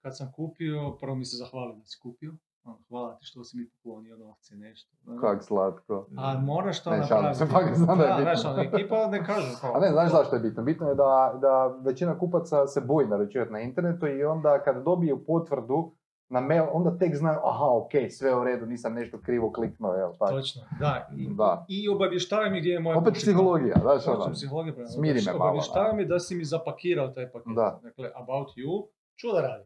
[0.06, 2.32] kad sam kupio, prvo mi se zahvalio da si kupio.
[2.64, 4.90] Ono, Hvala ti što si mi poklonio novce, nešto.
[5.20, 6.06] Kak slatko.
[6.18, 7.34] A moraš to Ne, napraviti.
[7.34, 8.22] se, pa znam da je bitno.
[8.34, 9.72] znaš, ono, ekipa ne kaže kao...
[9.74, 10.62] A ne, znaš zašto je bitno?
[10.62, 15.24] Bitno je da, da većina kupaca se boji naručivati na internetu i onda kad dobiju
[15.24, 15.92] potvrdu
[16.28, 20.12] na mail, onda tek znaju, aha, ok, sve u redu, nisam nešto krivo kliknuo, jel,
[20.12, 20.32] tako.
[20.32, 21.08] Točno, da.
[21.16, 21.64] I, Da.
[21.68, 24.32] i obavještavaj mi gdje je moja Opet psihologija, znaš ono.
[24.32, 24.86] psihologija.
[24.86, 27.54] Smiri me malo, Obavještavaj mi da si mi zapakirao taj paket.
[27.54, 27.80] Da.
[27.82, 28.86] Dakle, about you,
[29.16, 29.64] čuda radi.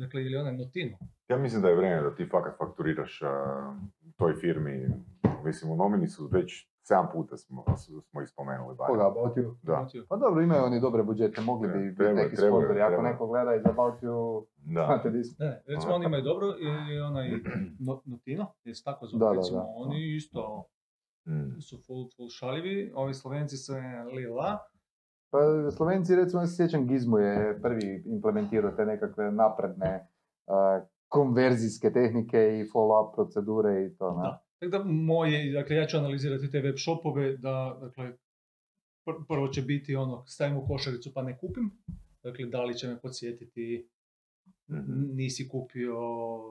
[0.00, 0.96] Dakle, ili onaj notino.
[1.28, 3.74] Ja mislim da je vrijeme da ti fakat fakturiraš a,
[4.16, 4.88] toj firmi.
[5.44, 7.64] Mislim, u nomini su već 7 puta smo,
[8.02, 8.74] smo ih spomenuli.
[8.74, 8.94] barem.
[8.94, 9.54] Koga, About You?
[9.62, 9.72] Da.
[9.72, 10.06] About you.
[10.08, 12.80] Pa dobro, imaju oni dobre budžete, mogli bi biti Treba, neki treba, sponzori.
[12.82, 14.84] Ako neko gleda iz About You, Da.
[14.86, 15.36] znate di smo.
[15.40, 16.46] Ne, recimo oni imaju dobro
[16.90, 17.28] i, onaj
[17.78, 19.66] no- Notino, je tako zove, Da, da, recimo, da.
[19.76, 20.64] oni isto
[21.26, 21.60] Mm.
[21.60, 23.72] su full, full šaljivi, ovi Slovenci su
[24.12, 24.58] lila,
[25.30, 25.38] Pa
[25.70, 30.06] Slovenci, recimo, ja se sjećam, Gizmo je prvi implementirao te nekakve napredne
[30.46, 34.22] a, konverzijske tehnike i follow-up procedure i to, ne?
[34.22, 34.42] Da.
[34.58, 38.12] Tako da moje, dakle ja ću analizirati te web shopove da, dakle,
[39.06, 41.70] pr- prvo će biti ono, stavim u košaricu pa ne kupim,
[42.22, 43.88] dakle da li će me podsjetiti
[45.08, 45.98] nisi kupio,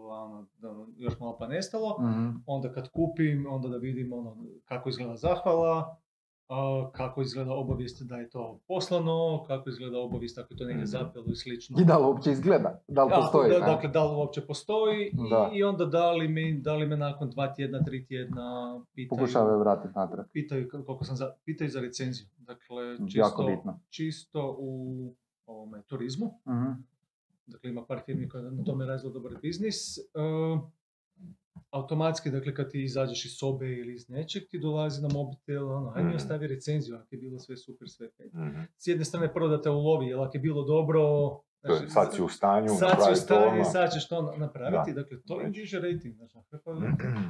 [0.03, 0.67] ono, da,
[0.97, 2.29] još malo pa nestalo, Mhm.
[2.45, 5.97] onda kad kupim, onda da vidim ono, kako izgleda zahvala,
[6.91, 10.87] kako izgleda obavijest da je to poslano, kako izgleda obavijest ako je to negdje Mhm.
[10.87, 11.81] zapelo i slično.
[11.81, 12.81] I da li uopće izgleda?
[12.87, 13.49] Da li postoji?
[13.49, 13.65] da, ne?
[13.65, 15.51] dakle, da li uopće postoji i, Da.
[15.53, 19.59] i onda da li, mi, da li me nakon dva tjedna, tri tjedna pitaju, Pokušavaju
[19.59, 20.25] vratiti natrag.
[20.29, 22.27] pitaju, koliko sam za, pitaju za recenziju.
[22.37, 23.79] Dakle, Jako čisto, bitno.
[23.89, 25.13] čisto u
[25.45, 26.25] ovome, turizmu.
[26.47, 26.71] Mhm.
[27.47, 29.97] Dakle, ima par firmi koje na tome razviju dobar biznis.
[29.97, 30.01] E,
[31.71, 35.89] automatski, dakle, kad ti izađeš iz sobe ili iz nečeg, ti dolazi na mobitel, ono,
[35.89, 36.15] ajde mi Mhm.
[36.15, 38.33] ostavi recenziju, ako je bilo sve super, sve pet.
[38.33, 38.59] Mhm.
[38.77, 41.01] S jedne strane, prvo da te ulovi, jer ako je bilo dobro...
[41.63, 44.21] Je- znači, Sad si u stanju sad si u napraviti to stanju, sad ćeš to
[44.21, 46.15] na- napraviti, dakle, to im diže rating.
[46.15, 46.57] Znači, pa-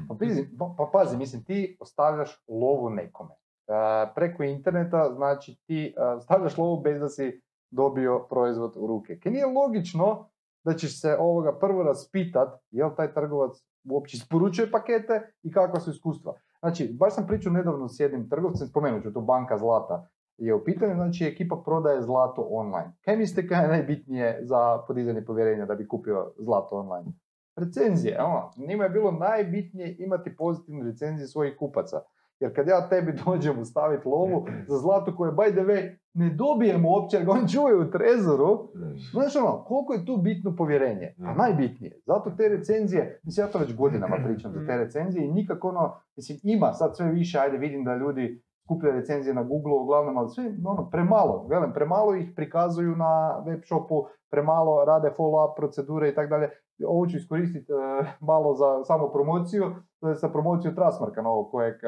[0.09, 3.33] Pa, pazi, pa, pa pazi, mislim, ti ostavljaš lovu nekome.
[3.67, 3.71] E,
[4.15, 9.19] preko interneta, znači ti e, stavljaš lovu bez da si dobio proizvod u ruke.
[9.19, 10.29] Kaj nije logično
[10.63, 13.51] da ćeš se ovoga prvo raspitat jel taj trgovac
[13.89, 16.33] uopće isporučuje pakete i kakva su iskustva.
[16.59, 20.07] Znači, baš sam pričao nedavno s jednim trgovcem, spomenut ću tu banka zlata,
[20.37, 22.93] je u pitanju, znači ekipa prodaje zlato online.
[23.01, 27.11] Kaj mislite kaj je najbitnije za podizanje povjerenja da bi kupio zlato online?
[27.59, 28.23] recenzije.
[28.23, 32.01] Ono, njima je bilo najbitnije imati pozitivne recenzije svojih kupaca.
[32.39, 36.89] Jer kad ja tebi dođem staviti lovu za zlato koje, by the way, ne dobijemo
[36.89, 38.69] uopće, jer ga oni čuvaju u trezoru.
[39.11, 41.15] Znaš ono, koliko je tu bitno povjerenje?
[41.19, 42.01] A najbitnije.
[42.05, 46.01] Zato te recenzije, mislim ja to već godinama pričam za te recenzije i nikako ono,
[46.15, 50.29] mislim ima sad sve više, ajde vidim da ljudi skupljaju recenzije na Google uglavnom, ali
[50.29, 56.15] sve ono, premalo, velim, premalo ih prikazuju na web shopu, premalo rade follow-up procedure i
[56.15, 56.49] tako dalje.
[56.87, 59.63] Ovo ću iskoristiti e, malo za samo promociju,
[59.99, 61.87] to je sa promociju Trasmarka novog kojeg e,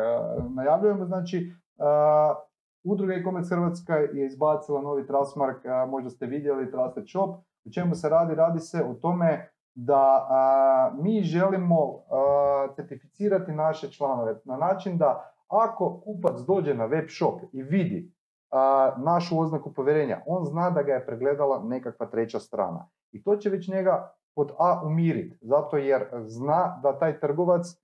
[0.55, 1.83] najavljujemo, znači e,
[2.83, 7.29] Udruga e-commerce Hrvatska je izbacila novi Trustmark, a, možda ste vidjeli Trusted Shop.
[7.65, 8.35] O čemu se radi?
[8.35, 10.27] Radi se o tome da
[11.01, 11.77] mi želimo
[12.75, 18.11] certificirati naše članove na način da ako kupac dođe na web shop i vidi
[18.51, 22.89] a, našu oznaku povjerenja, on zna da ga je pregledala nekakva treća strana.
[23.11, 27.77] I to će već njega pod A umiriti, zato jer zna da taj trgovac e,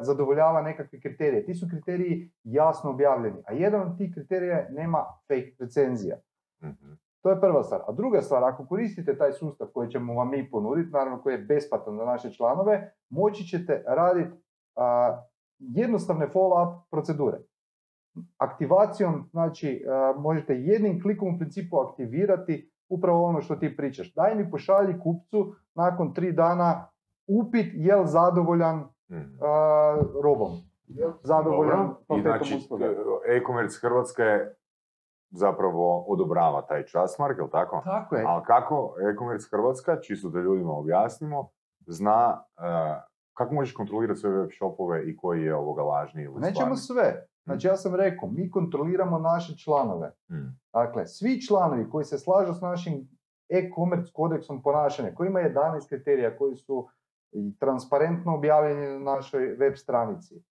[0.00, 1.44] zadovoljava nekakve kriterije.
[1.44, 6.16] Ti su kriteriji jasno objavljeni, a jedan od tih kriterija je nema fake recenzija.
[6.62, 6.92] Mhm.
[7.22, 7.80] To je prva stvar.
[7.88, 11.38] A druga stvar, ako koristite taj sustav koji ćemo vam mi ponuditi, naravno koji je
[11.38, 14.36] besplatan za naše članove, moći ćete raditi
[15.58, 17.38] jednostavne follow-up procedure.
[18.38, 24.14] Aktivacijom, znači, a, možete jednim klikom u principu aktivirati upravo ono što ti pričaš.
[24.14, 26.88] Daj mi pošalji kupcu nakon tri dana
[27.28, 28.88] upit je li zadovoljan
[29.40, 30.50] a, robom.
[31.22, 32.84] Zadovoljan znači, usluge.
[33.26, 34.24] e-commerce Hrvatske
[35.30, 37.82] zapravo odobrava taj časmark, jel tako?
[37.84, 38.24] Tako je.
[38.26, 41.48] Ali kako e-commerce Hrvatska, čisto da ljudima objasnimo,
[41.86, 42.62] zna e,
[43.38, 46.76] kako možeš kontrolirati sve web shopove i koji je ovoga lažni ili Nećemo stvarni?
[46.76, 47.26] sve.
[47.44, 50.12] Znači ja sam rekao, mi kontroliramo naše članove.
[50.30, 50.58] Mm.
[50.72, 53.08] Dakle, svi članovi koji se slažu s našim
[53.48, 56.88] e-commerce kodeksom ponašanja, koji ima 11 kriterija, koji su
[57.58, 60.42] transparentno objavljeni na našoj web stranici.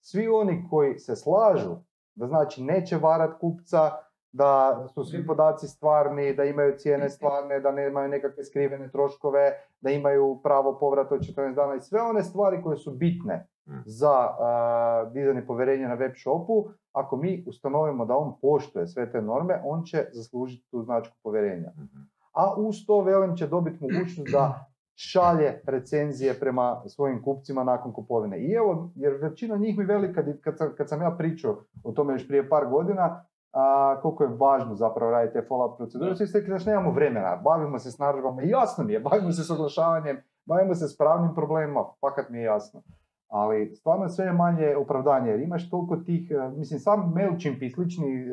[0.00, 1.76] Svi oni koji se slažu,
[2.14, 3.90] da znači neće varat kupca,
[4.32, 9.90] da su svi podaci stvarni, da imaju cijene stvarne, da nemaju nekakve skrivene troškove, da
[9.90, 13.72] imaju pravo povrata od 14 dana i sve one stvari koje su bitne Mm.
[13.86, 19.22] za a, dizanje povjerenja na web shopu, ako mi ustanovimo da on poštuje sve te
[19.22, 21.72] norme, on će zaslužiti tu značku povjerenja.
[21.76, 21.98] Mhm.
[22.32, 28.38] A uz to, velim, će dobiti mogućnost da šalje recenzije prema svojim kupcima nakon kupovine.
[28.38, 31.92] I evo, jer većina njih mi veli, kad, kad, sam, kad sam ja pričao o
[31.92, 36.26] tome još prije par godina, a, koliko je važno zapravo raditi te follow-up procedure, svi
[36.26, 39.44] ste rekli, znaš, nemamo vremena, bavimo se s narudžbama, i jasno mi je, bavimo se
[39.44, 42.82] s oglašavanjem, bavimo se s pravnim problemima, fakat mi je jasno.
[43.28, 47.70] Ali stvarno sve je manje opravdanje, jer imaš toliko tih, e, mislim, sam MailChimp i
[47.70, 48.26] slični e,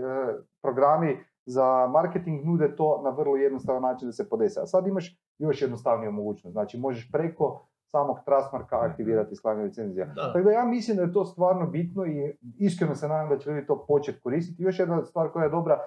[0.61, 4.59] programi za marketing nude to na vrlo jednostavan način da se podese.
[4.59, 10.05] A sad imaš još jednostavniju mogućnost, znači možeš preko samog Trustmarka aktivirati slanje recenzija.
[10.05, 10.33] Da.
[10.33, 13.49] Tako da ja mislim da je to stvarno bitno i iskreno se nadam da će
[13.49, 14.63] ljudi to početi koristiti.
[14.63, 15.79] Još jedna stvar koja je dobra,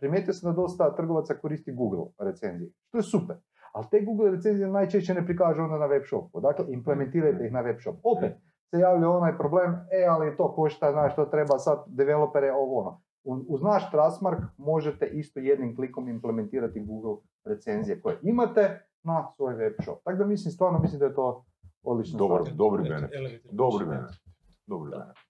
[0.00, 3.36] primijetio sam da dosta trgovaca koristi Google recenzije, što je super.
[3.72, 6.40] Ali te Google recenzije najčešće ne prikažu onda na web shopu.
[6.40, 7.96] Dakle, implementirajte ih na web shop.
[8.02, 8.32] Opet
[8.70, 13.00] se javlja onaj problem, e, ali to košta, znaš, to treba sad developere, ovo ono.
[13.24, 19.72] Uz naš Trustmark možete isto jednim klikom implementirati Google recenzije koje imate na svoj web
[19.82, 19.98] shop.
[20.04, 21.44] Tako da mislim, stvarno mislim da je to
[21.82, 22.54] odlično Dobar, stvar.
[22.54, 23.44] dobri benefit.
[23.44, 24.20] Dobri benefit.
[24.66, 25.22] Dobri benefit.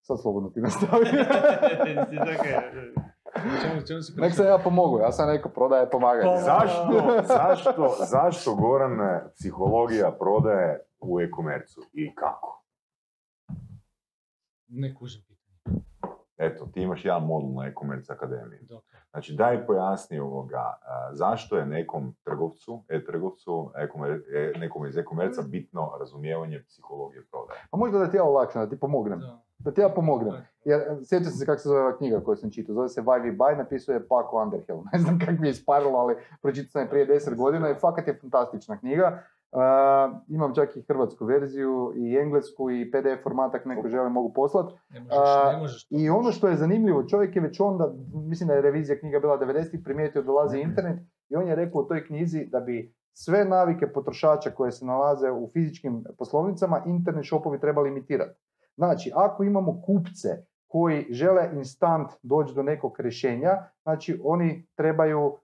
[0.00, 1.04] Sad slobodno ti nastavi.
[4.16, 6.24] Nek se ja pomogu, ja sam rekao prodaje pomaganje.
[6.26, 8.98] Pa- Zašto, zašto, zašto Goran
[9.30, 12.64] psihologija prodaje u e-komercu i kako?
[14.68, 15.22] Ne kužim.
[16.36, 18.60] Eto, ti imaš jedan modul na e-commerce akademiji.
[19.10, 20.78] Znači, daj pojasni ovoga,
[21.12, 23.70] zašto je nekom trgovcu, e-trgovcu,
[24.34, 27.60] e- nekom iz e-komerca bitno razumijevanje psihologije prodaje.
[27.70, 29.20] A možda da ti ja olakšam, da ti pomognem.
[29.20, 29.42] Da.
[29.58, 30.34] Da ti ja pomognem.
[30.64, 32.74] Jer sjećam se kako se zove ova knjiga koju sam čitao.
[32.74, 34.82] Zove se Why We Buy, napisuje Paco Underhill.
[34.92, 38.06] Ne znam kako mi je isparilo, ali pročitao sam je prije 10 godina i fakat
[38.08, 39.22] je fantastična knjiga.
[39.54, 44.32] Uh, imam čak i hrvatsku verziju i englesku i PDF format ako neko želi mogu
[44.32, 44.74] poslati.
[45.58, 45.86] Možeš.
[45.90, 49.38] I ono što je zanimljivo, čovjek je već onda, mislim da je revizija knjiga bila
[49.38, 53.86] 90-ih, primijetio dolazi internet i on je rekao u toj knjizi da bi sve navike
[53.86, 58.40] potrošača koje se nalaze u fizičkim poslovnicama internet shopovi trebali imitirati.
[58.76, 60.28] Znači, ako imamo kupce
[60.66, 63.50] koji žele instant doći do nekog rješenja,
[63.82, 65.36] znači oni trebaju uh,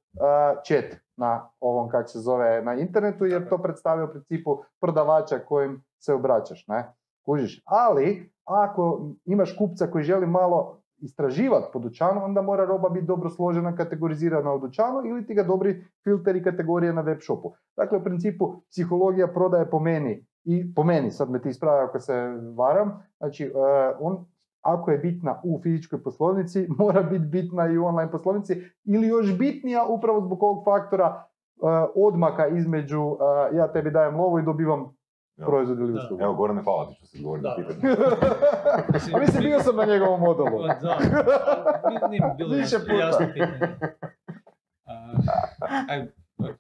[0.67, 5.83] chat na ovom, kak se zove, na internetu, jer to predstavlja u principu prodavača kojim
[5.99, 6.93] se obraćaš, ne?
[7.25, 7.62] Kužiš.
[7.64, 13.31] Ali, ako imaš kupca koji želi malo istraživati po dućanu, onda mora roba biti dobro
[13.31, 17.53] složena, kategorizirana u dućanu ili ti ga dobri filter i kategorije na web shopu.
[17.77, 22.01] Dakle, u principu, psihologija prodaje po meni i po meni, sad me ti ispravi ako
[22.01, 22.14] se
[22.57, 23.51] varam, znači, e,
[24.01, 24.27] on
[24.63, 28.55] ako je bitna u fizičkoj poslovnici, mora biti bitna i u online poslovnici
[28.85, 31.23] ili još bitnija upravo zbog ovog faktora e,
[31.97, 33.17] odmaka između
[33.53, 35.01] e, ja tebi dajem lovu i dobivam
[35.37, 35.47] Ja.
[35.47, 36.23] proizvod ili uslugu.
[36.23, 37.95] Evo, Gorane, hvala ti što si odgovorio na pitanje.
[39.15, 40.51] A mislim, bio sam na njegovom modelu.
[40.59, 40.99] Pa Da,
[42.09, 42.55] Nije- bilo
[42.95, 43.77] jasno, pitanje.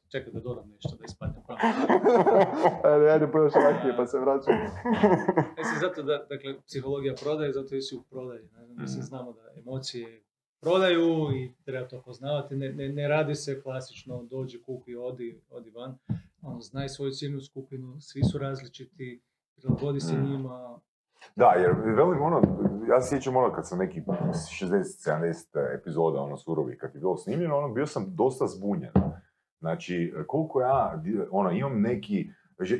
[0.08, 1.62] Čekaj da dodam nešto da ispadne pamet.
[2.84, 4.54] Ajde, ajde, pojaš rakije pa se vraćam.
[5.58, 8.42] Mislim, zato da, dakle, psihologija prodaje, zato jer si u prodaji.
[8.42, 9.02] Znam, mislim, Mm.
[9.02, 10.22] znamo da emocije
[10.60, 11.04] prodaju
[11.34, 12.56] i treba to poznavati.
[12.56, 15.98] Ne, ne, ne radi se klasično dođi, kupi, odi, odi van.
[16.42, 19.22] Ono, znaj svoju ciljnu skupinu, svi su različiti,
[19.56, 20.24] prilagodi se Mm.
[20.24, 20.78] njima.
[21.36, 22.42] Da, jer velim ono,
[22.88, 24.02] ja se sjećam ono kad sam neki
[24.60, 25.34] 60-70
[25.74, 28.92] epizoda ono surovi kad je bilo snimljeno, ono bio sam dosta zbunjen.
[29.60, 32.30] Znači, koliko ja, ono, imam neki,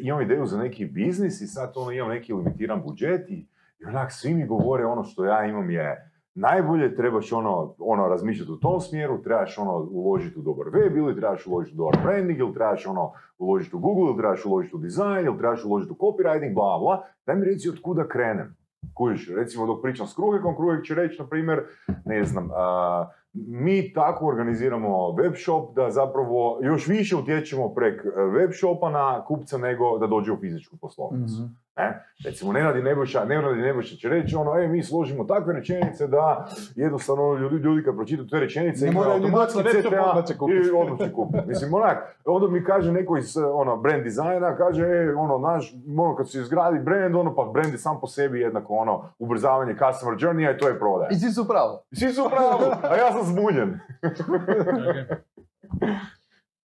[0.00, 3.46] imam ideju za neki biznis i sad ono imam neki limitiran budžet i,
[3.80, 8.52] i onak svi mi govore ono što ja imam je najbolje trebaš ono, ono razmišljati
[8.52, 12.38] u tom smjeru, trebaš ono uložiti u dobar web ili trebaš uložiti u dobar branding
[12.38, 15.96] ili trebaš ono uložiti u Google ili trebaš uložiti u dizajn ili trebaš uložiti u
[15.96, 17.04] copywriting, bla bla.
[17.26, 18.56] Daj mi reci od kuda krenem.
[18.94, 21.62] Kužiš, recimo dok pričam s Krugekom, Krugek će reći, na primjer,
[22.04, 28.08] ne znam, a, mi tako organiziramo web shop da zapravo još više utječemo prek e,
[28.20, 31.34] web shopa na kupca nego da dođe u fizičku poslovnicu.
[31.34, 31.52] Mhm.
[31.76, 31.92] E,
[32.24, 36.06] recimo, Nenad i Nebojša, Nenad i Nebojša će reći ono, e, mi složimo takve rečenice
[36.06, 40.68] da jednostavno ljudi, ljudi kad pročitaju te rečenice Ne imaju automatski CTA odmah će kupiti.
[40.68, 41.46] i odmah će kupiti.
[41.46, 46.16] Mislim, onak, onda mi kaže neko iz ono, brand dizajna, kaže, e, ono, naš, ono,
[46.16, 50.18] kad se izgradi brand, ono, pa brand je sam po sebi jednako, ono, ubrzavanje customer
[50.18, 51.08] journey i to je prodaja.
[51.10, 51.82] I svi su pravo.
[51.90, 53.78] I svi su u pravu, a ja sam zbunjen.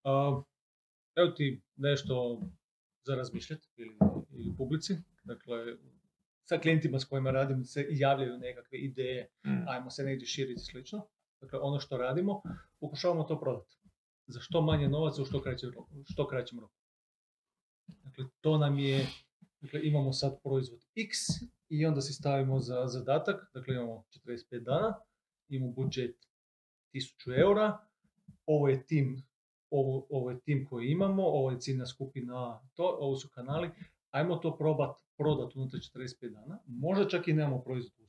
[0.04, 0.42] A,
[1.16, 2.40] evo ti nešto
[3.06, 3.96] za razmišljati ili,
[4.30, 4.96] ili publici.
[5.24, 5.76] Dakle,
[6.44, 9.68] sa klijentima s kojima radim se javljaju nekakve ideje, Mm.
[9.68, 11.06] ajmo se negdje širiti slično.
[11.40, 12.42] Dakle, ono što radimo,
[12.80, 13.76] pokušavamo to prodati.
[14.26, 15.90] Za što manje novaca u što kraćem roku.
[16.04, 16.74] Što kraćem roku.
[17.88, 19.06] Dakle, to nam je,
[19.60, 21.18] dakle, imamo sad proizvod X
[21.68, 24.94] i onda si stavimo za zadatak, dakle imamo 45 dana,
[25.48, 26.16] imamo budžet
[26.96, 27.78] 1000 eura,
[28.46, 29.22] ovo je tim,
[29.70, 33.70] ovo, ovo je tim koji imamo, ovo je ciljna skupina, to, ovo su kanali,
[34.10, 38.06] ajmo to probat prodat unutar 45 dana, možda čak i nemamo proizvod uslugu.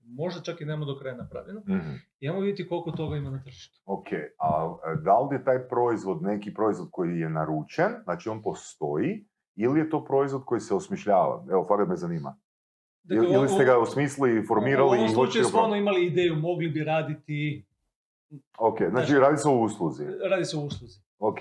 [0.00, 1.60] Možda čak i nemamo do kraja napravljeno.
[1.60, 1.90] Mhm.
[2.20, 3.80] I ajmo vidjeti koliko toga ima na tržištu.
[3.84, 4.06] Ok,
[4.38, 9.24] a e, da li je taj proizvod neki proizvod koji je naručen, znači on postoji,
[9.54, 11.44] ili je to proizvod koji se osmišljava?
[11.50, 12.36] Evo, fakat me zanima.
[13.02, 16.36] Dakle, Ili, u- ste ga osmislili, u formirali ovom i slučaju smo ono imali ideju,
[16.36, 17.66] mogli bi raditi,
[18.58, 20.04] Ok, znači radi se o usluzi.
[20.30, 21.00] radi se o usluzi.
[21.18, 21.38] Ok,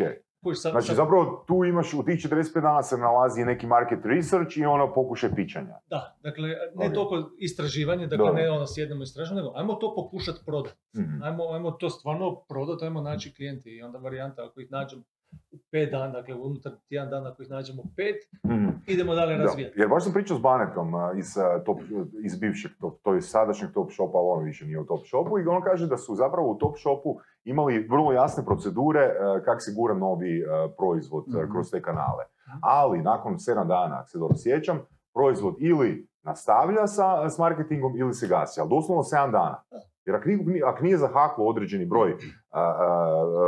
[0.54, 4.58] sad- znači sad- zapravo tu imaš, u tih 45 dana se nalazi neki market research
[4.58, 5.76] i ono pokušaj pičanja.
[5.88, 6.94] Da, dakle, ne Ok.
[6.94, 10.76] toliko istraživanje, dakle ne ono sjednemo i istražujemo, nego ajmo to pokušati prodati.
[10.98, 11.24] Mhm.
[11.24, 15.04] Ajmo, ajmo to stvarno prodati, ajmo naći klijente i onda varijanta ako ih nađemo
[15.52, 18.16] u pet dana, dakle unutar tjedan dana ih nađemo pet,
[18.46, 18.68] Mhm.
[18.88, 19.80] idemo dalje Da, razvijati.
[19.80, 21.34] jer baš sam pričao s Banetom iz,
[21.66, 21.80] top,
[22.24, 25.40] iz bivšeg, top, to je sadašnjeg top shopa, ali on više nije u top shopu
[25.40, 29.10] i on kaže da su zapravo u top shopu imali vrlo jasne procedure
[29.46, 31.52] kako se gura novi a, proizvod a, Mhm.
[31.52, 32.24] kroz te kanale.
[32.48, 32.58] Mhm.
[32.62, 34.80] Ali nakon 7 dana, ako se dobro sjećam,
[35.14, 39.64] proizvod ili nastavlja sa, s marketingom ili se gasi, ali doslovno 7 dana.
[40.06, 42.18] Jer ako nije, ako nije zahaklo određeni broj a,
[42.52, 42.66] a,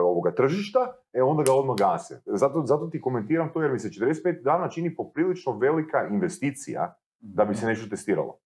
[0.03, 0.79] ovoga tržišta,
[1.13, 2.21] e onda ga odmah gase.
[2.27, 7.45] Zato, zato ti komentiram to jer mi se 45 dana čini poprilično velika investicija da
[7.45, 8.39] bi se nešto testiralo.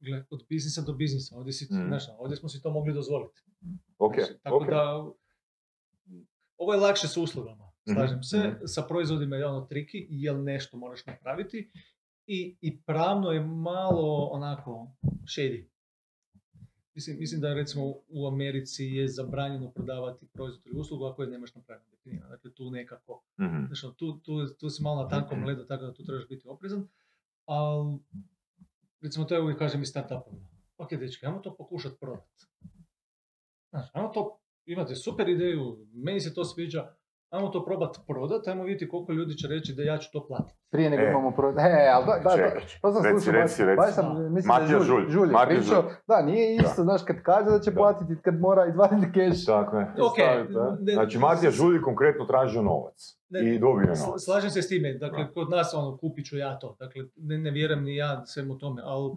[0.00, 1.86] Gle, od biznisa do biznisa, ovdje, si, Mm.
[1.86, 3.40] znaš, ovdje smo si to mogli dozvoliti.
[3.98, 5.04] Ok, Znači, tako da,
[6.56, 8.38] ovo je lakše s uslugama, slažem Mhm, se.
[8.38, 8.56] mhm.
[8.64, 11.70] Sa proizvodima je ono triki, jel nešto moraš napraviti.
[12.26, 14.86] I, I pravno je malo onako
[15.26, 15.68] shady.
[16.94, 21.54] Mislim, mislim da recimo u Americi je zabranjeno prodavati proizvod ili uslugu ako je nemaš
[21.54, 22.30] napravljeno definirano.
[22.30, 23.66] Dakle, tu nekako, Mhm.
[23.66, 26.48] znaš, ono, tu, tu, tu si malo na tankom ledu, tako da tu trebaš biti
[26.48, 26.88] oprezan.
[27.44, 27.98] Ali,
[29.00, 30.48] recimo to je uvijek kažem i startupovima.
[30.78, 32.46] Ok, dečki, ajmo to pokušati prodati.
[33.70, 36.94] Znaš, ajmo to, imate super ideju, meni se to sviđa,
[37.32, 40.58] ajmo to probati prodati, ajmo vidjeti koliko ljudi će reći da ja ću to platiti.
[40.70, 41.10] Prije nego E.
[41.10, 41.48] imamo pro...
[41.50, 41.54] E,
[41.94, 42.50] ali da, da, da,
[42.82, 43.76] to sam reci, slušao, baš- reci, reci.
[43.76, 45.92] baš sam, mislim Matija da je Žulj, Žulj, Žulj je pričao, Žulj.
[46.06, 47.76] da, nije isto, znaš, kad kaže da će Da.
[47.76, 49.44] platiti, kad mora izvaditi keš.
[49.46, 49.84] Tako je.
[50.00, 50.76] Ok, staviti, da.
[50.80, 52.98] ne- Znači, Matija Žulji konkretno tražio novac.
[53.30, 54.20] Ne, I dobio novac.
[54.20, 55.30] Slažem se s time, dakle, Da.
[55.30, 58.82] kod nas ono, kupit ću ja to, dakle, ne, ne vjerujem ni ja svemu tome,
[58.84, 59.10] ali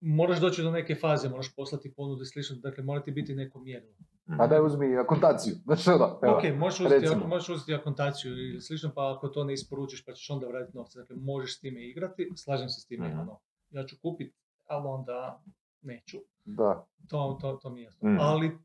[0.00, 3.58] moraš doći do neke faze, moraš poslati ponudu i slično, dakle, mora ti biti neko
[3.60, 3.92] mjerilo.
[4.28, 4.40] Mhm.
[4.40, 6.36] A daj uzmi akontaciju, znači ono, evo.
[6.36, 7.26] Ok, možeš uzeti, recimo.
[7.26, 10.98] možeš uzeti akontaciju ili slično, pa ako to ne isporučiš pa ćeš onda vratiti novce.
[10.98, 13.18] Dakle, možeš s time igrati, slažem se s time, Mhm.
[13.18, 13.38] ono,
[13.70, 14.34] ja ću kupiti,
[14.66, 15.42] ali onda
[15.82, 16.18] neću.
[16.44, 16.86] Da.
[17.08, 18.10] To, to, to mi je jasno.
[18.10, 18.18] Mhm.
[18.20, 18.58] Ali,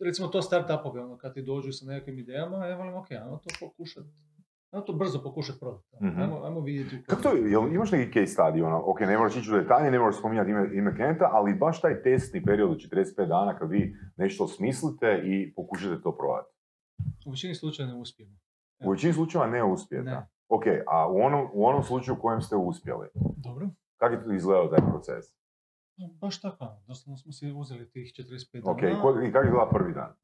[0.00, 3.50] recimo to startupovi, ono, kad ti dođu sa nekakvim idejama, ja volim, ok, ajmo to
[3.60, 4.08] pokušati,
[4.74, 5.84] ajmo to brzo pokušati prodati.
[6.02, 6.20] Mhm.
[6.20, 7.02] Ajmo, ajmo vidjeti.
[7.06, 9.90] Kako to je, jel imaš neki case study, ono, ok, ne moraš ići u detalje,
[9.90, 13.70] ne moraš spominjati ime, ime klijenta, ali baš taj testni period od 45 dana kad
[13.70, 16.54] vi nešto osmislite i pokušate to prodati.
[17.26, 18.36] U većini slučaja ne uspijemo.
[18.84, 20.10] U većini slučajeva ne uspijete.
[20.10, 20.26] Ne.
[20.48, 23.68] Ok, a u onom, u onom slučaju u kojem ste uspjeli, Dobro.
[23.96, 25.24] kako je to izgledao taj proces?
[26.20, 28.72] Baš tako, doslovno smo si uzeli tih 45 dana.
[28.72, 30.14] Ok, i, ko, i kako izgleda prvi dan?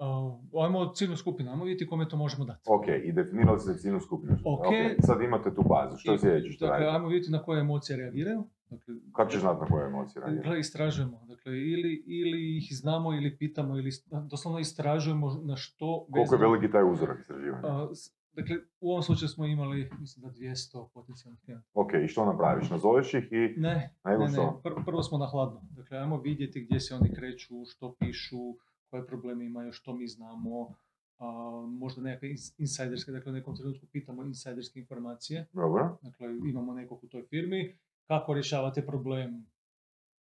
[0.00, 2.60] Uh, ajmo ciljnu skupinu, ajmo vidjeti kome to možemo dati.
[2.68, 4.32] Ok, i definirali ste ciljnu skupinu.
[4.46, 4.64] Ok.
[5.00, 5.96] sad imate tu bazu.
[5.98, 8.44] Što je I- sljedeće što Dakle, ajmo vidjeti na koje emocije reagiraju.
[8.70, 10.36] Dakle, Kako ćeš znati na koje emocije radite?
[10.38, 11.24] Dakle, istražujemo.
[11.24, 13.90] Dakle, ili, ili ih znamo, ili pitamo, ili
[14.24, 17.88] doslovno istražujemo na što Koliko je vezano- veliki taj uzorak istraživanja?
[17.92, 21.68] S- dakle, u ovom slučaju smo imali, mislim da 200 potencijalnih klijenata.
[21.74, 22.70] Ok, i što napraviš?
[22.70, 23.36] Nazoveš ih i...
[23.56, 24.48] Ne, ne, ne,
[24.86, 25.60] prvo smo na hladno.
[25.70, 28.54] Dakle, ajmo vidjeti gdje se oni kreću, što pišu,
[28.90, 30.74] koje probleme imaju, što mi znamo,
[31.18, 31.24] a,
[31.68, 37.04] možda nekakve ins- insajderske, dakle u nekom trenutku pitamo insajderske informacije, Dobro, dakle imamo nekog
[37.04, 39.46] u toj firmi, kako rješavate problem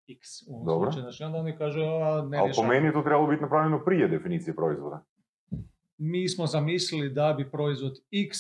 [0.09, 0.91] X u ovom Dobro.
[0.91, 3.85] slučaju, znači onda oni kažu, a ne ali po meni je to trebalo biti napravljeno
[3.85, 5.05] prije definicije proizvoda.
[5.99, 7.93] Mi smo zamislili da bi proizvod
[8.29, 8.39] X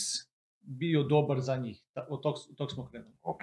[0.61, 1.85] bio dobar za njih.
[2.09, 3.13] Od tog, od tog smo krenuli.
[3.23, 3.41] Ok,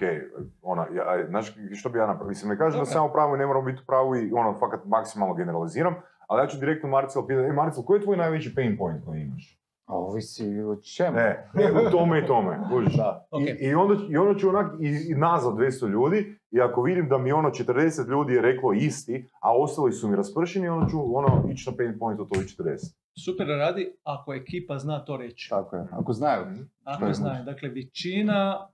[0.62, 2.30] ona, ja, znaš što bi ja napravio?
[2.30, 2.92] Mislim, ne kažem da Dobro.
[2.92, 5.96] sam ja u pravu i ne moramo biti u pravu i ono, fakat maksimalno generaliziram,
[6.28, 9.22] ali ja ću direktno Marcel pitati, e Marcel, koji je tvoj najveći pain point koji
[9.22, 9.60] imaš?
[9.86, 11.16] A ovisi o čemu.
[11.16, 12.94] Ne, e, u tome i tome, kužiš.
[12.94, 13.28] Da.
[13.40, 17.10] I, i, onda, I onda ću onak i, i nazvat 200 ljudi i ako vidim
[17.10, 21.18] da mi ono 40 ljudi je reklo isti, a ostali su mi raspršeni, onda ću
[21.18, 22.96] ono ići na pain point od ovih 40.
[23.26, 25.50] Super radi ako ekipa zna to reći.
[25.50, 25.88] Tako je.
[25.92, 26.46] Ako znaju.
[26.84, 27.44] Ako je znaju.
[27.46, 28.68] Dakle, većina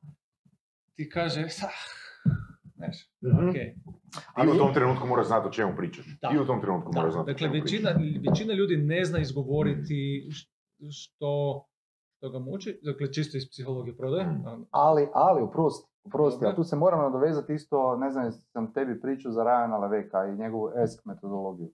[0.95, 2.00] ti kaže, "Ah,
[2.81, 3.49] znaš, Mhm.
[3.49, 3.53] ok.
[4.35, 6.05] Ti u tom trenutku moraš znati o čemu pričaš.
[6.21, 6.29] Da.
[6.29, 8.21] Ti u tom trenutku Da, moraš znati o dakle, čemu većina, pričaš.
[8.29, 10.29] većina ljudi ne zna izgovoriti
[10.91, 11.65] što,
[12.17, 12.79] što ga muči.
[12.83, 14.25] Dakle, čisto iz psihologije prodaje.
[14.25, 14.65] Mm.
[14.71, 16.49] Ali, ali, oprosti, Dobro.
[16.49, 20.35] a tu se moram nadovezati isto, ne znam, sam tebi pričao za Ryana Leveka i
[20.35, 21.69] njegovu ESK metodologiju.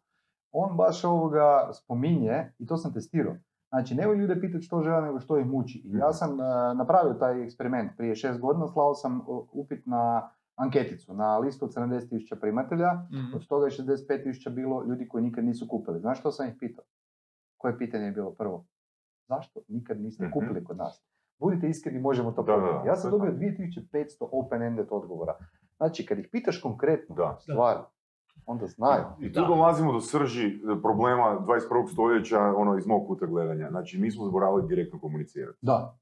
[0.51, 3.35] On baš ovoga spominje, i to sam testirao,
[3.69, 5.81] znači nemoj ljude pitati što žele, nego što ih muči.
[5.85, 6.43] I ja sam e,
[6.75, 12.35] napravio taj eksperiment prije šest godina, slao sam upit na anketicu, na listu od 70.000
[12.35, 13.35] primatelja, Mhm.
[13.35, 15.99] od toga je 65.000 bilo ljudi koji nikad nisu kupili.
[15.99, 16.83] Znaš što sam ih pitao?
[17.57, 18.65] Koje pitanje je bilo prvo?
[19.23, 20.33] Zašto nikad niste Mhm.
[20.33, 21.03] kupili kod nas?
[21.39, 22.87] Budite iskreni, možemo to provjeriti.
[22.87, 23.89] Ja sam dobio 2500
[24.23, 25.35] open-ended odgovora.
[25.77, 27.37] Znači, kad ih pitaš konkretno Da.
[27.41, 27.79] stvari,
[28.45, 29.03] onda znaju.
[29.19, 30.51] I tu dolazimo do srži e,
[30.81, 31.59] problema 21.
[31.87, 33.69] stoljeća, ono iz mog kuta gledanja.
[33.69, 35.57] Znači, mi smo zaboravili direktno komunicirati.
[35.61, 35.97] Da.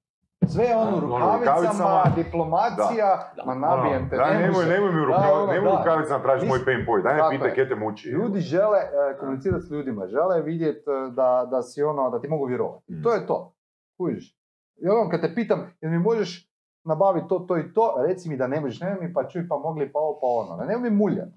[0.45, 3.43] Sve ono rukavicama, rukavicama, diplomacija, Da.
[3.45, 5.77] ma nabijem te, ne nemoj, nemoj mi u Da, rukav, ono, nemoj da.
[5.77, 7.03] rukavicama tražiš Nis- moj pain point.
[7.03, 7.53] Daj me je.
[7.53, 8.09] kje te muči.
[8.09, 12.27] Ljudi žele e, komunicirati s ljudima, žele vidjeti e, da, da si ono, da ti
[12.27, 12.93] mogu vjerovati.
[12.93, 13.03] Mm.
[13.03, 13.53] To je to.
[13.97, 14.37] Kužiš.
[14.77, 16.49] I ono, kad te pitam, jel mi možeš
[16.83, 19.57] nabaviti to, to i to, reci mi da ne možeš, nemoj mi pa čuj, pa
[19.57, 20.63] mogli, pa ovo, pa ono.
[20.63, 21.31] Nemoj mi muljati.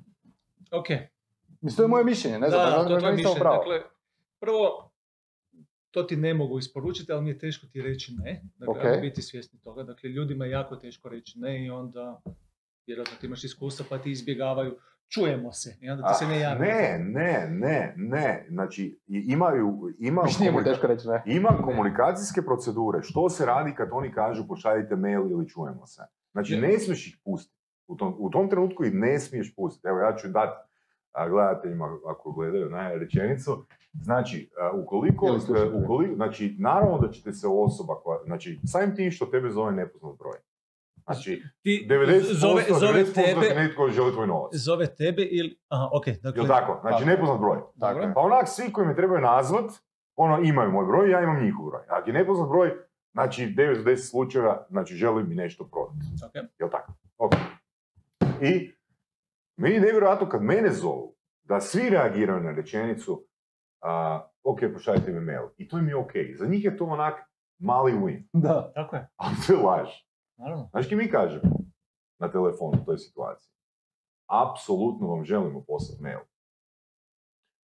[0.72, 0.86] Ok,
[1.60, 3.38] Mislim, to je moje mišljenje, ne znam, da, možda to je mišljenje.
[3.40, 3.80] Dakle,
[4.40, 4.87] prvo,
[5.98, 8.42] to ti ne mogu isporučiti, ali mi je teško ti reći ne.
[8.56, 8.84] Dakle, Ok.
[8.84, 9.82] ajmo biti svjesni toga.
[9.82, 12.20] Dakle, ljudima je jako teško reći ne i onda,
[12.86, 14.76] vjerojatno ti imaš iskustva pa ti izbjegavaju.
[15.08, 16.60] Čujemo se i onda ti se ne javi.
[16.60, 18.46] Ne, ne, ne, ne.
[18.50, 19.66] Znači, i- imaju,
[19.98, 21.22] ima, komunika- teško reći ne.
[21.26, 23.02] ima komunikacijske procedure.
[23.02, 26.02] Što se radi kad oni kažu pošaljite mail ili čujemo se?
[26.32, 26.60] Znači, Je.
[26.60, 27.58] ne smiješ ih pustiti.
[27.86, 29.88] U tom, u tom trenutku ih ne smiješ pustiti.
[29.88, 30.67] Evo, ja ću dati
[31.30, 33.64] gledateljima, ako gledaju, na rečenicu.
[33.92, 35.84] Znači, a, ukoliko, slušatelji.
[35.84, 40.18] ukoliko, znači, naravno da ćete se osoba koja, znači, samim tim što tebe zove nepoznat
[40.18, 40.38] broj.
[41.04, 44.50] Znači, Ti 90% zove, zove 90% tebe, netko želi tvoj novac.
[44.54, 45.58] zove tebe ili...
[45.68, 46.42] Aha, ok, dakle...
[46.42, 46.78] Jel tako?
[46.80, 47.10] Znači, Tako.
[47.10, 47.58] nepoznat broj.
[47.80, 48.00] Tako.
[48.14, 49.70] Pa onak svi koji me trebaju nazvat,
[50.16, 51.82] ono, imaju moj broj, ja imam njihov broj.
[51.88, 52.72] Ako je nepoznat broj,
[53.12, 56.06] znači 9 do 10 slučajeva, znači želi mi nešto prodati.
[56.26, 56.50] Ok.
[56.58, 56.92] Jel tako?
[57.18, 57.32] Ok.
[58.42, 58.72] I
[59.58, 63.26] meni je nevjerojatno kad mene zovu, da svi reagiraju na rečenicu,
[63.80, 65.48] a, ok, pošaljite mi mail.
[65.56, 66.12] I to im je ok.
[66.38, 67.14] Za njih je to onak
[67.58, 68.28] mali win.
[68.32, 68.72] Da.
[68.74, 69.88] Tako je, Ali to je laž.
[70.36, 70.68] naravno.
[70.70, 71.58] Znaš mi kažemo
[72.18, 73.52] na telefonu u toj situaciji?
[74.26, 76.18] Apsolutno vam želimo poslati mail.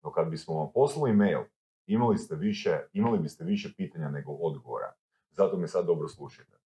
[0.03, 1.39] No kad bismo vam poslali mail,
[1.85, 4.93] imali, ste više, imali biste više pitanja nego odgovora.
[5.29, 6.57] Zato me sad dobro slušajte.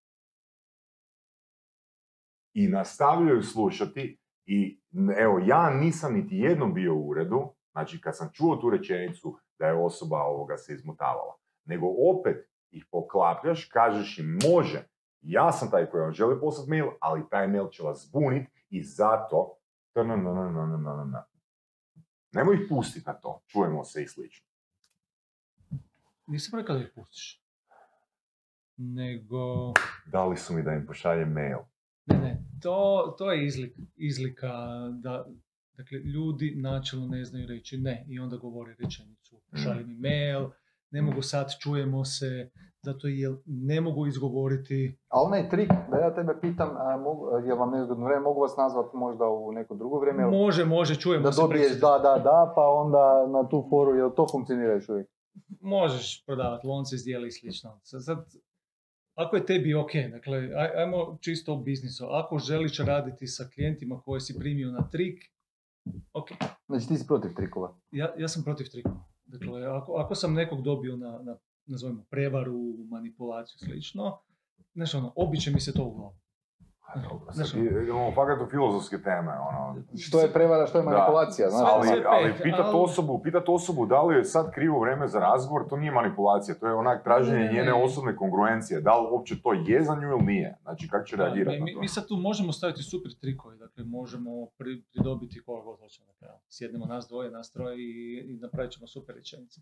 [2.53, 4.81] I nastavljaju slušati i
[5.19, 9.67] evo, ja nisam niti jednom bio u uredu, znači kad sam čuo tu rečenicu da
[9.67, 14.89] je osoba ovoga se izmutavala, nego opet ih poklapljaš, kažeš im može,
[15.21, 18.83] ja sam taj koji vam želi poslati mail, ali taj mail će vas zbunit i
[18.83, 19.57] zato
[22.33, 24.47] Nemoj ih pustiti na to, čujemo se i slično.
[26.27, 27.45] Nisam rekao da ih pustiš.
[28.77, 29.73] Nego...
[30.07, 31.59] Dali su mi da im pošaljem mail.
[32.07, 34.53] Ne, ne, to, to je izlik, izlika
[35.03, 35.27] da,
[35.77, 39.41] dakle, ljudi načelno ne znaju reći ne i onda govore rečenicu.
[39.65, 40.49] Šalji mi mail,
[40.91, 42.51] ne mogu sad, čujemo se,
[42.83, 44.99] zato jer ne mogu izgovoriti.
[45.09, 48.57] A onaj trik, da ja tebe pitam, a, mogu, je vam nezgodno vrijeme, mogu vas
[48.57, 50.27] nazvati možda u neko drugo vrijeme?
[50.27, 51.41] Može, može, čujemo da se.
[51.41, 51.89] dobiješ predsjedno.
[51.89, 55.09] da, da, da, pa onda na tu foru, jel to funkcionira još uvijek?
[55.61, 57.81] Možeš prodavati lonce, zdjela i slično.
[57.83, 58.19] Sad, sad,
[59.15, 62.07] ako je tebi ok, dakle, aj, ajmo čisto u biznisu.
[62.11, 65.25] Ako želiš raditi sa klijentima koje si primio na trik,
[66.13, 66.29] ok,
[66.67, 67.77] Znači ti si protiv trikova.
[67.93, 69.05] ja, ja sam protiv trikova.
[69.25, 71.37] Dakle, ako, ako sam nekog dobio na, na
[71.67, 74.19] nazovimo, prevaru, manipulaciju, slično,
[74.75, 76.17] znaš ono, običe mi se to u glavu.
[76.95, 79.83] Dobro, Znaš, sad i- idemo fakat u filozofske teme, ono.
[79.99, 81.69] Što je prevara, što je manipulacija, znaš?
[81.73, 85.77] Ali, ali pitat osobu, pitat osobu da li je sad krivo vrijeme za razgovor, to
[85.77, 87.85] nije manipulacija, to je onak traženje Ne, ne, njene ne.
[87.85, 91.61] osobne kongruencije, da li uopće to je za nju ili nije, znači kako će reagirati
[91.61, 91.81] mi, na to.
[91.81, 96.07] mi sad tu možemo staviti super trikove, dakle možemo pri, pridobiti koga god hoćemo.
[96.07, 97.93] Dakle, sjednemo nas dvoje, nas troje i,
[98.27, 99.61] i napravit ćemo super rečenice.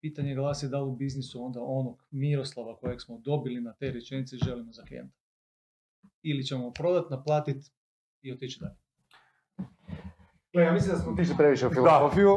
[0.00, 4.36] pitanje glasi da li u biznisu onda onog Miroslava kojeg smo dobili na te rečenice
[4.36, 5.19] želimo za klijenta.
[6.22, 7.56] Ili ćemo prodat, naplatit
[8.22, 8.76] i otići dalje.
[10.52, 12.30] Gle, ja mislim da smo otišli previše u filozofiju.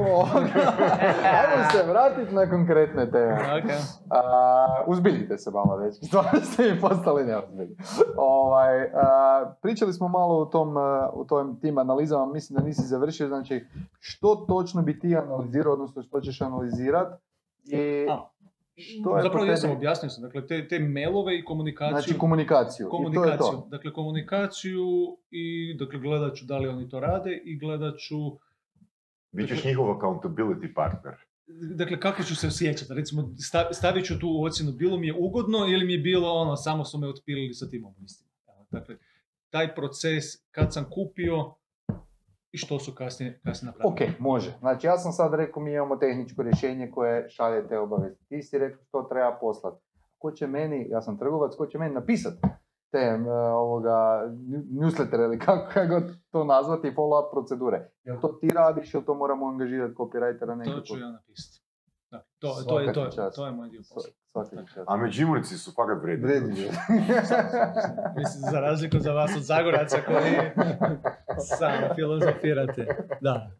[1.39, 3.35] Ajmo se vratiti na konkretne teme.
[3.35, 3.79] Okay.
[4.09, 7.75] A, uzbiljite se malo već, stvarno ste mi postali neozbiljni.
[8.17, 10.75] Ovaj, a, pričali smo malo o tom,
[11.13, 13.65] u tom tim analizama, mislim da nisi završio, znači
[13.99, 17.19] što točno bi ti analizirao, odnosno što ćeš analizirat
[17.63, 18.29] i A,
[18.77, 21.97] što je Zapravo ja sam tebi- objasnio sam, dakle te, te mailove i komunikaciju.
[21.97, 22.85] Znači komunikaciju.
[22.85, 23.37] I to je komunikaciju.
[23.39, 23.67] to.
[23.69, 24.87] Dakle, komunikaciju
[25.31, 28.15] i dakle, gledat ću da li oni to rade i gledat ću
[29.31, 31.13] Bićeš njihov accountability partner.
[31.75, 32.93] Dakle, kako ću se osjećati?
[32.93, 36.55] Recimo, sta- stavit ću tu ocjenu, bilo mi je ugodno ili mi je bilo ono,
[36.55, 38.29] samo su me otpilili sa tim obistima.
[38.71, 38.95] Dakle,
[39.49, 41.53] taj proces kad sam kupio
[42.53, 43.93] i što su kasnije, kasnije napravili.
[44.13, 44.57] Ok, može.
[44.59, 48.25] Znači ja sam sad rekao mi imamo tehničko rješenje koje šalje te obavijesti.
[48.29, 49.83] Ti si rekao što treba poslati.
[50.17, 52.37] Ko će meni, ja sam trgovac, ko će meni napisati
[52.91, 54.23] te m, ovoga
[54.71, 57.89] newslettere ili kako god to nazvati follow-up procedure.
[58.03, 60.81] Jel to ti radiš ili to moramo angažirati copywritera To nekako?
[60.81, 61.62] ću ja napisati.
[62.13, 64.11] Da, to, to, je, to, je, to je moj dio posla.
[64.87, 66.25] A Međimurci su fakat vredni.
[66.25, 66.77] Vredni ljudi.
[68.17, 70.33] Mislim, za razliku za vas od Zagoraca koji
[71.59, 72.87] samo filozofirate.
[73.21, 73.51] Da.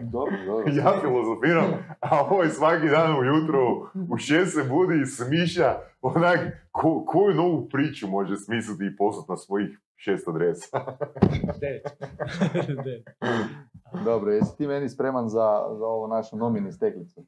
[0.00, 0.72] dobro, dobro.
[0.72, 3.60] Ja filozofiram, a ovaj svaki dan ujutro
[4.10, 6.38] u šest se budi i smišlja onak
[6.70, 10.66] ko, koju novu priču može smisliti i poslati na svojih šest adresa.
[11.60, 11.82] Devet.
[12.84, 13.04] Devet.
[13.94, 15.38] Dobro, jesi ti meni spreman za,
[15.70, 17.24] za ovo našu nomini steklicu?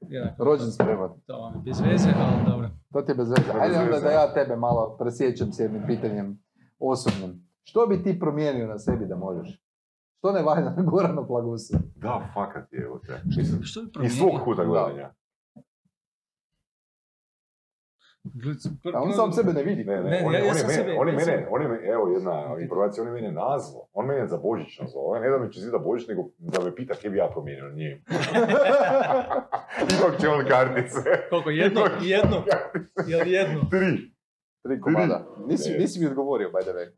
[0.00, 0.44] Jednako.
[0.44, 1.10] Rođen spreman.
[1.26, 2.70] To vam je bez veze, ali dobro.
[2.92, 3.50] To ti je bez veze.
[3.60, 6.38] Ajde onda da ja tebe malo presjećam s jednim pitanjem
[6.78, 7.48] osobnim.
[7.62, 9.60] Što bi ti promijenio na sebi da možeš?
[10.18, 11.76] Što ne valja na Goranu Plagusu?
[11.96, 13.20] Da, fakat je, evo te.
[13.26, 14.16] Mislim, Što bi iz promijenio?
[14.18, 15.14] svog kuta gledanja.
[18.94, 19.84] A on sam sebe ne vidi.
[19.84, 21.46] Ne, ne, Ne, on, ja- je- ja on je mene, sebe- on je ja mene,
[21.50, 23.88] on je mene, evo jedna informacija, on je mene nazvao.
[23.92, 25.14] On mene za Božić nazvao.
[25.14, 27.72] Ne da mi će zida Božić, nego da me pita kaj bi ja promijenio na
[27.72, 27.96] njemu.
[29.90, 30.98] Ipak će on kartice.
[31.30, 31.50] Koliko?
[31.50, 31.80] Jedno?
[32.02, 32.44] Jedno?
[33.06, 33.60] Jel jedno?
[33.70, 34.10] Tri.
[34.62, 35.26] Tri komada.
[35.46, 35.78] Nisi, Ne.
[35.78, 36.88] nisi mi odgovorio, by the way.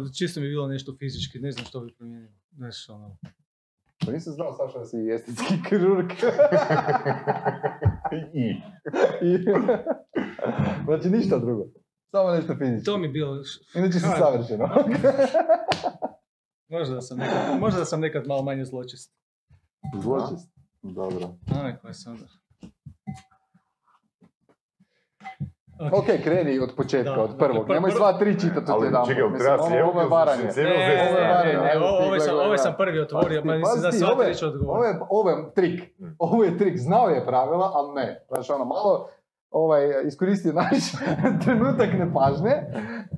[0.00, 2.28] Uh, čisto mi je bilo nešto fizički, ne znam što bi promijenio.
[2.50, 3.16] Znaš, ono...
[4.06, 6.06] Pa nisam znao, Saša, da si estetski kirurg.
[8.34, 8.50] I.
[9.22, 9.44] I-
[10.86, 11.64] znači ništa drugo.
[12.10, 12.84] Samo nešto fizički.
[12.84, 13.36] To mi bilo...
[13.74, 14.68] Inače si savršeno.
[16.68, 19.12] Možda da sam nekad, možda da sam nekad malo manje zločest.
[19.94, 20.48] Zločist.
[20.82, 21.28] Dobro.
[21.64, 22.24] Aj, koje sam onda...
[25.92, 27.66] Ok, kreni od početka, Da, od prvog.
[27.66, 29.06] pr- Nemoj sva tri čitati od Ali jedan.
[29.06, 30.42] čekaj, treba se ovo, ovo je varanje.
[30.42, 30.60] Ne, ne, se-
[31.10, 34.12] ovo je varanje, ne, ti ovo, sam, ovo sam prvi otvorio, pa mislim da sva
[34.12, 35.80] ovo tri ću Ovo je, ovo je trik.
[36.18, 36.78] Ovo je trik.
[36.78, 38.24] Znao je pravila, ali ne.
[38.28, 39.08] Znači ono, malo
[39.50, 40.82] ovaj, iskoristio naš
[41.44, 42.54] trenutak nepažnje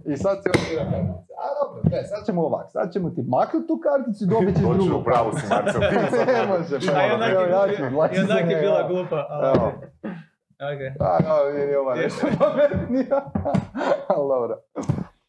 [0.07, 1.33] i sad se odbira kartice.
[1.43, 2.67] A dobro, ne, sad ćemo ovak.
[2.73, 5.01] Sad ćemo ti maknuti tu karticu i dobit ćeš Točno, drugu.
[5.01, 5.81] u pravu si, Marcel.
[5.91, 7.13] Ti mi sad Ne može, pa, ja
[8.15, 8.89] i onak je bila ja.
[8.89, 9.49] glupa, ali...
[9.49, 9.73] Evo.
[10.61, 10.93] Okay.
[11.01, 13.33] A, no, jer je ova nešto pametnija.
[14.15, 14.57] Ali dobro.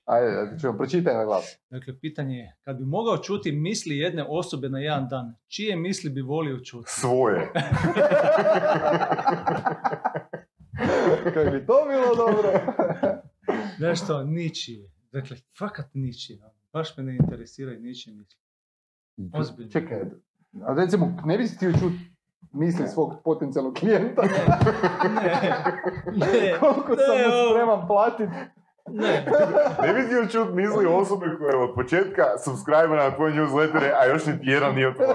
[0.06, 1.60] Ajde, ćemo pročitaj na glas.
[1.70, 6.10] Dakle, pitanje je, kad bi mogao čuti misli jedne osobe na jedan dan, čije misli
[6.10, 6.90] bi volio čuti?
[6.90, 7.52] Svoje.
[11.34, 12.52] Kako bi to bilo dobro.
[13.80, 14.90] Znaš što, ničije.
[15.12, 16.40] Dakle, fakat ničije.
[16.44, 16.54] ono.
[16.74, 18.38] Baš me ne interesiraju ničije misli.
[19.34, 19.72] Ozbiljno.
[19.72, 20.02] Čekaj,
[20.68, 22.12] a recimo, ne bi si htio čuti
[22.54, 24.22] misli svog potencijalnog klijenta?
[24.22, 24.32] Ne,
[26.20, 28.34] ne, Koliko sam mu spreman platiti?
[28.94, 29.26] Ne.
[29.84, 34.06] Ne bi htio čut misli osobe koja je od početka subscribe na tvoje newslettere, a
[34.06, 35.14] još niti jedan nije otvorio.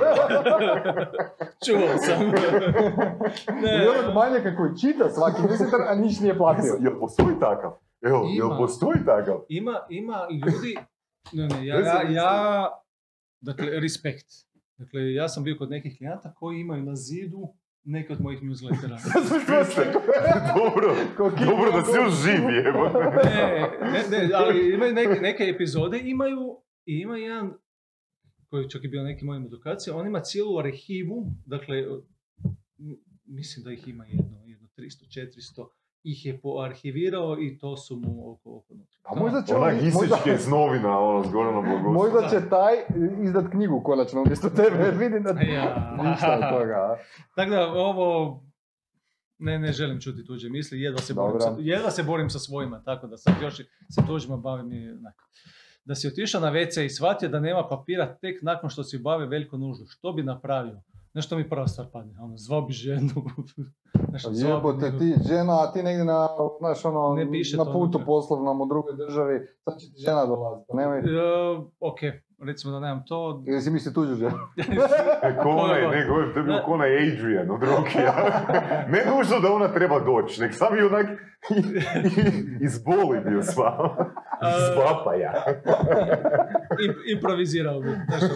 [1.67, 2.27] Čuo sam.
[3.63, 3.85] Ne.
[3.85, 6.77] I onog manjaka koji čita svaki newsletter, a niš nije platio.
[6.81, 7.73] Jel postoji takav?
[8.03, 8.57] Evo, jel Ima.
[8.57, 9.41] postoji takav?
[9.49, 10.77] Ima, ima ljudi,
[11.33, 12.69] ne, ne, ja, ja, ja,
[13.41, 14.27] dakle, respekt.
[14.79, 17.49] Dakle, ja sam bio kod nekih klijenata koji imaju na zidu
[17.87, 18.97] neke od mojih newslettera.
[20.57, 20.97] dobro,
[21.41, 22.43] dobro da si još živ
[23.85, 26.39] ne, ne, ne, ali imaju neke, neke epizode, imaju,
[26.85, 27.53] i ima jedan,
[28.49, 32.97] koji je čak i bio na nekim mojim edukacijama, on ima cijelu arhivu, dakle, m-
[33.27, 35.21] mislim da ih ima jedno, jedno 300,
[35.57, 35.67] 400,
[36.07, 38.99] ih je poarhivirao i to su mu oko, oko unutra.
[39.03, 41.93] Pa možda će Onak on, možda, isičke iz novina, ono, s Goranom Bogusom.
[41.95, 42.75] možda će taj
[43.23, 45.97] izdat knjigu konačno umjesto tebe, jer vidim da Ja.
[46.03, 46.75] ništa od toga.
[46.75, 46.97] a?
[47.35, 48.41] Tako da ovo,
[49.39, 52.83] ne, ne želim čuti tuđe misli, jedva se, borim sa, jedva se borim sa svojima,
[52.83, 53.57] tako da sad još
[53.91, 55.25] se tuđima bavim i onako.
[55.85, 59.27] Da si otišao na WC i shvatio da nema papira tek nakon što si obavio
[59.27, 60.83] veliku nuždu, što bi napravio?
[61.17, 63.11] Nešto mi prva stvar padne, ono, zvao bi ženu.
[64.13, 66.29] Nešto, bi Jebote ti, žena, a ti negdje na,
[66.59, 70.67] znaš, ono, Ne piše na putu poslovnom u drugoj državi, sad će ti žena dolaziti,
[70.69, 71.03] pa nemoj,
[71.81, 71.99] ok,
[72.39, 73.45] recimo da nemam to.
[73.47, 74.39] ili si misli tuđu ženu?
[75.23, 75.97] E, ko onaj, Koga?
[75.97, 78.15] ne, govorim, to je bio ko onaj Adrian od Rokija.
[78.89, 81.07] ne nužno da ona treba doći, nek sam je onak
[82.61, 83.97] izboli bio sva.
[84.53, 85.33] Izvapaja.
[86.81, 87.89] Im- improvizirao bi.
[87.89, 88.35] nešto.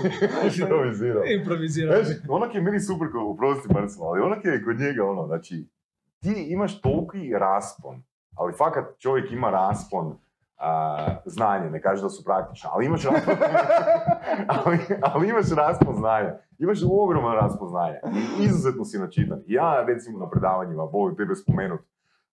[0.63, 1.23] Improvizirao.
[1.29, 2.05] Improvizirao bi.
[2.05, 5.67] Znaš, onak je meni super, ko, uprosti Marcel, ali onak je kod njega ono, znači,
[6.21, 8.03] ti imaš toliki raspon,
[8.37, 10.19] ali fakat čovjek ima raspon
[10.61, 13.35] a, znanja, ne kaže da su praktična, ali imaš raspon,
[14.57, 19.43] ali, ali imaš raspon znanja, imaš ogroman raspon znanja i izuzetno si načitan.
[19.47, 21.81] Ja recimo na predavanjima volim tebe spomenut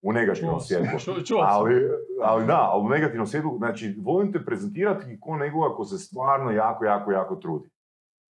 [0.02, 0.86] u negativnom svjetlu.
[1.44, 1.54] sam.
[1.54, 1.90] Ali,
[2.24, 6.52] ali da, ali u negativnom svjetlu, znači, volim te prezentirati ko nekoga ko se stvarno
[6.52, 7.70] jako, jako, jako trudi.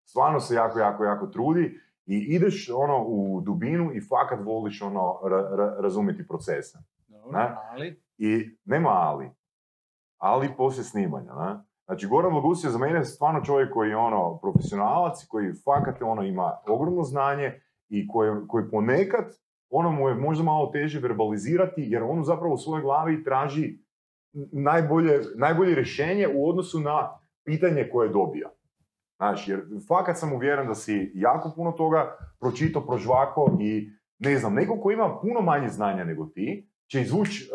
[0.05, 5.01] Stvarno se jako, jako, jako trudi i ideš ono u dubinu i fakat voliš ono
[5.23, 6.77] ra- ra- razumjeti procese.
[7.07, 7.55] Dobro, Ne?
[7.71, 8.01] ali...
[8.17, 9.31] I nema ali.
[10.17, 11.55] Ali poslije snimanja, ne?
[11.85, 16.23] Znači, Goran Lagus je za mene stvarno čovjek koji je ono profesionalac, koji fakat ono
[16.23, 19.25] ima ogromno znanje i koji, koji ponekad
[19.69, 23.79] ono mu je možda malo teže verbalizirati jer on zapravo u svojoj glavi traži
[24.51, 28.49] najbolje, najbolje rješenje u odnosu na pitanje koje dobija.
[29.17, 33.89] Znači, jer fakat sam uvjeren da si jako puno toga pročito, prožvako i
[34.19, 37.49] ne znam, neko ko ima puno manje znanja nego ti, će izvući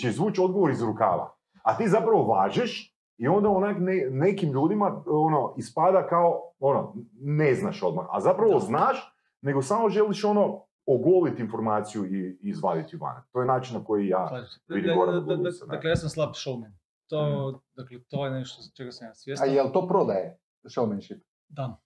[0.00, 1.39] će izvuć odgovor iz rukava.
[1.62, 7.54] A ti zapravo važeš i onda onak ne- nekim ljudima ono, ispada kao ono, ne
[7.54, 8.06] znaš odmah.
[8.10, 8.58] A zapravo Da.
[8.60, 13.22] znaš, nego samo želiš ono ogoliti informaciju i, i izvaditi van.
[13.32, 14.28] To je način na koji ja...
[14.28, 14.60] Slažem se.
[14.68, 15.66] vidi Da- da-?
[15.66, 16.72] Dakle, ja sam slab showman.
[17.08, 19.54] To, dakle, to je nešto čega sam ja A svjestan.
[19.54, 20.38] jel to prodaje?
[20.64, 21.20] Showmanship.
[21.48, 21.80] Da.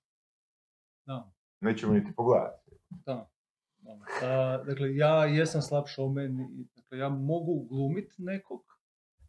[1.06, 1.32] Da.
[1.60, 2.70] Nećemo niti pogledati.
[2.90, 3.28] Da.
[3.78, 3.98] da.
[4.26, 6.46] A, dakle, ja jesam slab showman,
[6.76, 8.62] dakle, ja mogu glumit nekog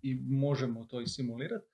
[0.05, 1.65] i možemo to i simulirati,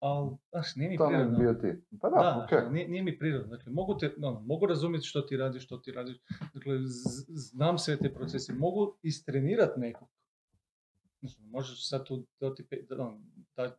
[0.00, 1.38] ali, znaš, nije mi To prirodno.
[1.38, 1.68] bio ti.
[2.00, 2.56] Pa da, Da, okej.
[2.56, 3.48] dakle, nije, nije mi prirodno.
[3.48, 6.16] Dakle, mogu, te, ono, mogu razumjeti što ti radiš, što ti radiš.
[6.54, 8.52] Dakle, z- znam sve te procese.
[8.54, 10.08] Mogu istrenirati nekog.
[11.20, 13.20] Znači, možeš sad tu dati pet, da, ono,
[13.56, 13.76] da,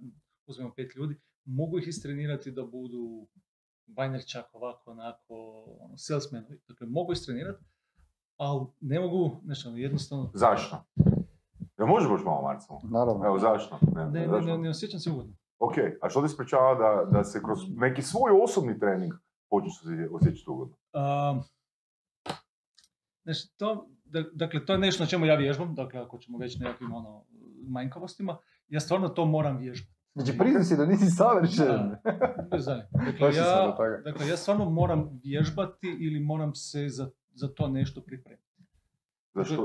[0.48, 3.28] uzmemo pet ljudi, mogu ih istrenirati da budu
[3.88, 5.36] banjerčak ovako, onako,
[5.80, 6.60] ono, salesmanovi.
[6.68, 7.64] Dakle, mogu istrenirati,
[8.38, 10.32] ali ne mogu, znači, jednostavno...
[10.34, 10.84] Zašto?
[11.80, 12.76] Ja može baš malo, Marcel?
[12.84, 13.26] Naravno.
[13.26, 13.80] Evo, zašto?
[13.96, 14.46] Ne, Ne, ne, zašto?
[14.48, 15.34] ne, ne osjećam se ugodno.
[15.60, 19.14] Ok, a što ti sprečava da, da se kroz neki svoj osobni trening
[19.50, 19.74] počneš
[20.12, 20.76] osjećati ugodno?
[20.94, 21.44] Um,
[23.24, 26.60] znači, to, da- dakle, to je nešto na čemu ja vježbam, dakle, ako ćemo već
[26.60, 27.24] nekakvim ono,
[27.68, 28.38] manjkavostima,
[28.68, 29.98] ja stvarno to moram vježbati.
[30.16, 31.66] Znači, priznaj si da nisi savršen.
[32.52, 33.76] Dakle, ja,
[34.06, 38.47] dakle, ja stvarno moram vježbati ili moram se za, za to nešto pripremiti.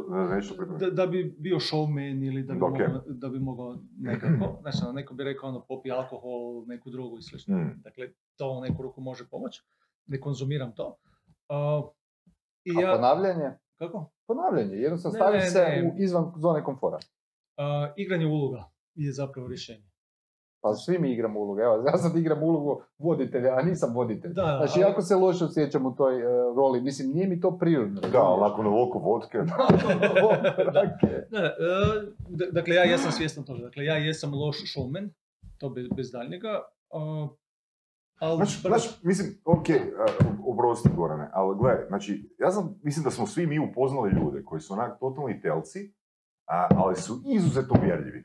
[0.09, 0.85] Da nešto pripremiti?
[0.85, 2.71] Da, da bi bio showman ili da bi, Ok.
[2.71, 7.19] mogao, da bi mogao nekako, znači, ono, neko bi rekao, ono, popi alkohol, neku drogu
[7.19, 7.57] i slično.
[7.59, 7.81] Mm.
[7.83, 9.63] Dakle, to u neku ruku može pomoći.
[10.07, 10.97] Ne konzumiram to.
[11.49, 11.91] Uh,
[12.65, 13.51] I A ja, ponavljanje?
[13.79, 14.11] kako?
[14.27, 15.93] Ponavljanje, jednostavno staviš ne, se ne.
[15.97, 16.97] u izvan zone komfora.
[16.97, 19.92] Uh, igranje uloga je zapravo rješenje.
[20.63, 21.61] Pa svi mi igramo ulogu.
[21.61, 24.33] Evo, ja sad igram ulogu voditelja, a nisam voditelj.
[24.33, 26.25] Da, Znači, ali- jako se loše osjećam u toj e,
[26.57, 26.81] roli.
[26.81, 28.01] Mislim, nije mi to prirodno.
[28.01, 28.41] Da, razumiješ?
[28.43, 29.39] nakon ovoliko vodke.
[31.33, 31.47] E,
[32.29, 33.61] d- dakle, ja jesam svjestan toga.
[33.61, 35.09] Dakle, ja jesam loš showman,
[35.59, 36.63] to bez, bez daljnjega.
[36.91, 37.29] Uh,
[38.19, 39.67] ali baš- znaš, mislim, ok,
[40.47, 44.61] oprosti Gorane, ali gledaj, znači, ja sam, mislim da smo svi mi upoznali ljude koji
[44.61, 45.95] su onak totalni telci,
[46.47, 48.25] a, ali su izuzetno uvjerljivi.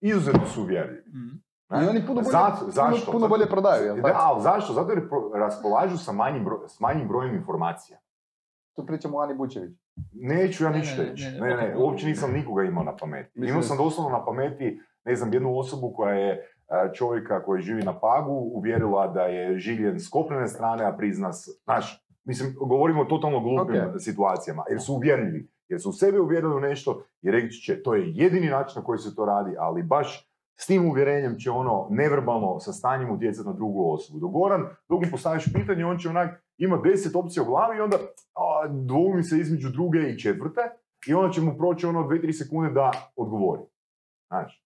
[0.00, 1.02] Izuzetno su uvjerljivi.
[1.08, 1.28] Mhm.
[1.70, 1.84] ne?
[1.84, 3.06] I oni puno bolje, Zato- puno- zašto?
[3.06, 4.18] puno Zato- bolje prodaju, jel Da, tako?
[4.20, 4.72] ali zašto?
[4.72, 5.02] Zato jer
[5.34, 7.98] raspolažu sa manjim, bro- s manjim brojem informacija.
[8.76, 9.70] Tu pričamo o Ani Bučević.
[10.12, 11.24] Neću ja ništa ne, reći.
[11.24, 11.80] ne, Ne, ne, ne, ne, ok.
[11.80, 13.30] uopće nisam nikoga imao na pameti.
[13.34, 14.68] Mislim Imao da sam doslovno na pameti,
[15.04, 19.58] ne znam, jednu osobu koja je a, čovjeka koji živi na Pagu uvjerila da je
[19.58, 23.94] življen s kopnene strane, a prizna, s- znaš, mislim, govorimo o totalno glupim Ok.
[23.98, 28.12] situacijama, jer su uvjerljivi, jer su sebe uvjerili u nešto i reći će, to je
[28.14, 32.60] jedini način na koji se to radi, ali baš s tim uvjerenjem će ono neverbalno
[32.60, 34.18] sa stanjem utjecati na drugu osobu.
[34.20, 37.80] Dok Goran, dok mu postaviš pitanje, on će onak, ima deset opcija u glavi i
[37.80, 37.96] onda
[38.34, 40.60] a, dvoumi se između druge i četvrte
[41.06, 43.62] i onda će mu proći ono dve, tri sekunde da odgovori.
[44.28, 44.64] Znaš,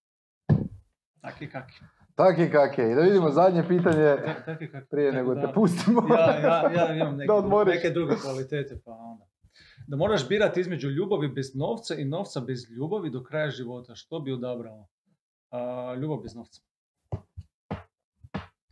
[1.21, 1.75] Tak kaki.
[2.15, 2.93] Tak i kak je.
[2.93, 4.59] I da vidimo zadnje pitanje Tak, tak
[4.91, 6.03] prije Tako nego da- te pustimo.
[6.11, 7.33] Ja, ja, ja imam neke,
[7.67, 9.25] neke druge kvalitete, pa onda.
[9.86, 13.94] Da moraš birati između ljubavi bez novca i novca bez ljubavi do kraja života.
[13.94, 14.86] Što bi odabrao?
[15.51, 16.62] A, ljubav bez novca.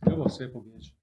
[0.09, 1.02] Ljubav sve pobjeđuje.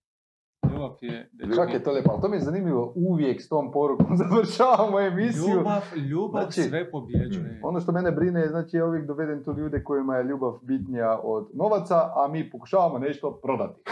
[0.73, 1.31] Ljubav je...
[1.57, 5.55] Čak je to lijepo, ali to mi je zanimljivo, uvijek s tom porukom završavamo emisiju.
[5.55, 7.61] Ljubav, ljubav Znači, sve pobjeđuje.
[7.63, 11.21] Ono što mene brine je, znači ja uvijek dovedem tu ljude kojima je ljubav bitnija
[11.23, 13.81] od novaca, a mi pokušavamo nešto prodati.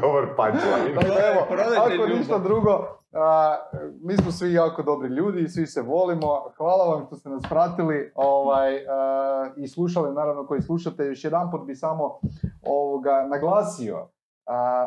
[0.00, 0.94] Dobar punchline.
[0.94, 1.40] Dakle, evo,
[1.78, 2.08] ako ljubav.
[2.18, 2.70] ništa drugo,
[3.12, 3.56] a,
[4.02, 6.26] mi smo svi jako dobri ljudi i svi se volimo.
[6.56, 11.06] Hvala vam što ste nas pratili ovaj, a, i slušali, naravno koji slušate.
[11.06, 12.18] Još jedan bi samo
[12.62, 14.08] ovoga, naglasio,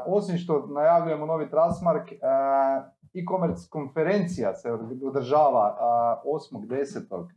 [0.05, 4.71] osim što najavljujemo novi Trustmark, a, e-commerce konferencija se
[5.05, 6.21] održava a,
[6.51, 7.27] 8.10.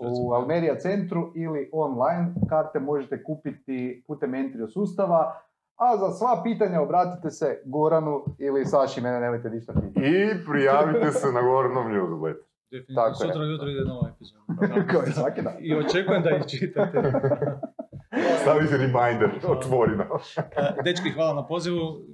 [0.00, 2.34] u Almerija centru ili online.
[2.48, 5.40] Karte možete kupiti putem Entrio sustava.
[5.76, 10.06] A za sva pitanja obratite se Goranu ili Saši, mene nemojte ništa pitati.
[10.06, 12.34] I prijavite se na Goranom newsletter.
[12.70, 13.28] Definitivno, Tako je.
[13.28, 14.42] sutra ujutro ide nova epizoda.
[14.90, 15.54] Kao i svaki dan.
[15.60, 16.98] I očekujem da ih čitate.
[18.42, 20.04] Stavite reminder, otvoreno.
[20.36, 22.04] E, Dečki, hvala na pozivu.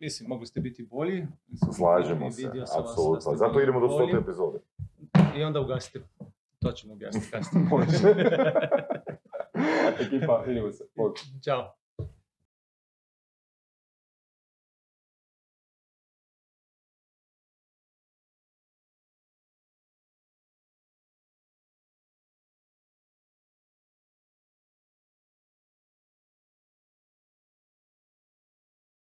[0.00, 1.26] Mislim, mogli ste biti bolji.
[1.48, 3.36] Mislim, Slažemo se, apsolutno.
[3.36, 4.12] Zato idemo do bolji.
[4.12, 4.58] 100 epizode.
[5.36, 6.00] I onda ugasite.
[6.58, 7.66] To ćemo objasniti kasnije.
[7.70, 7.88] Može.
[10.06, 10.84] Ekipa, vidimo se.
[11.44, 11.83] Ćao.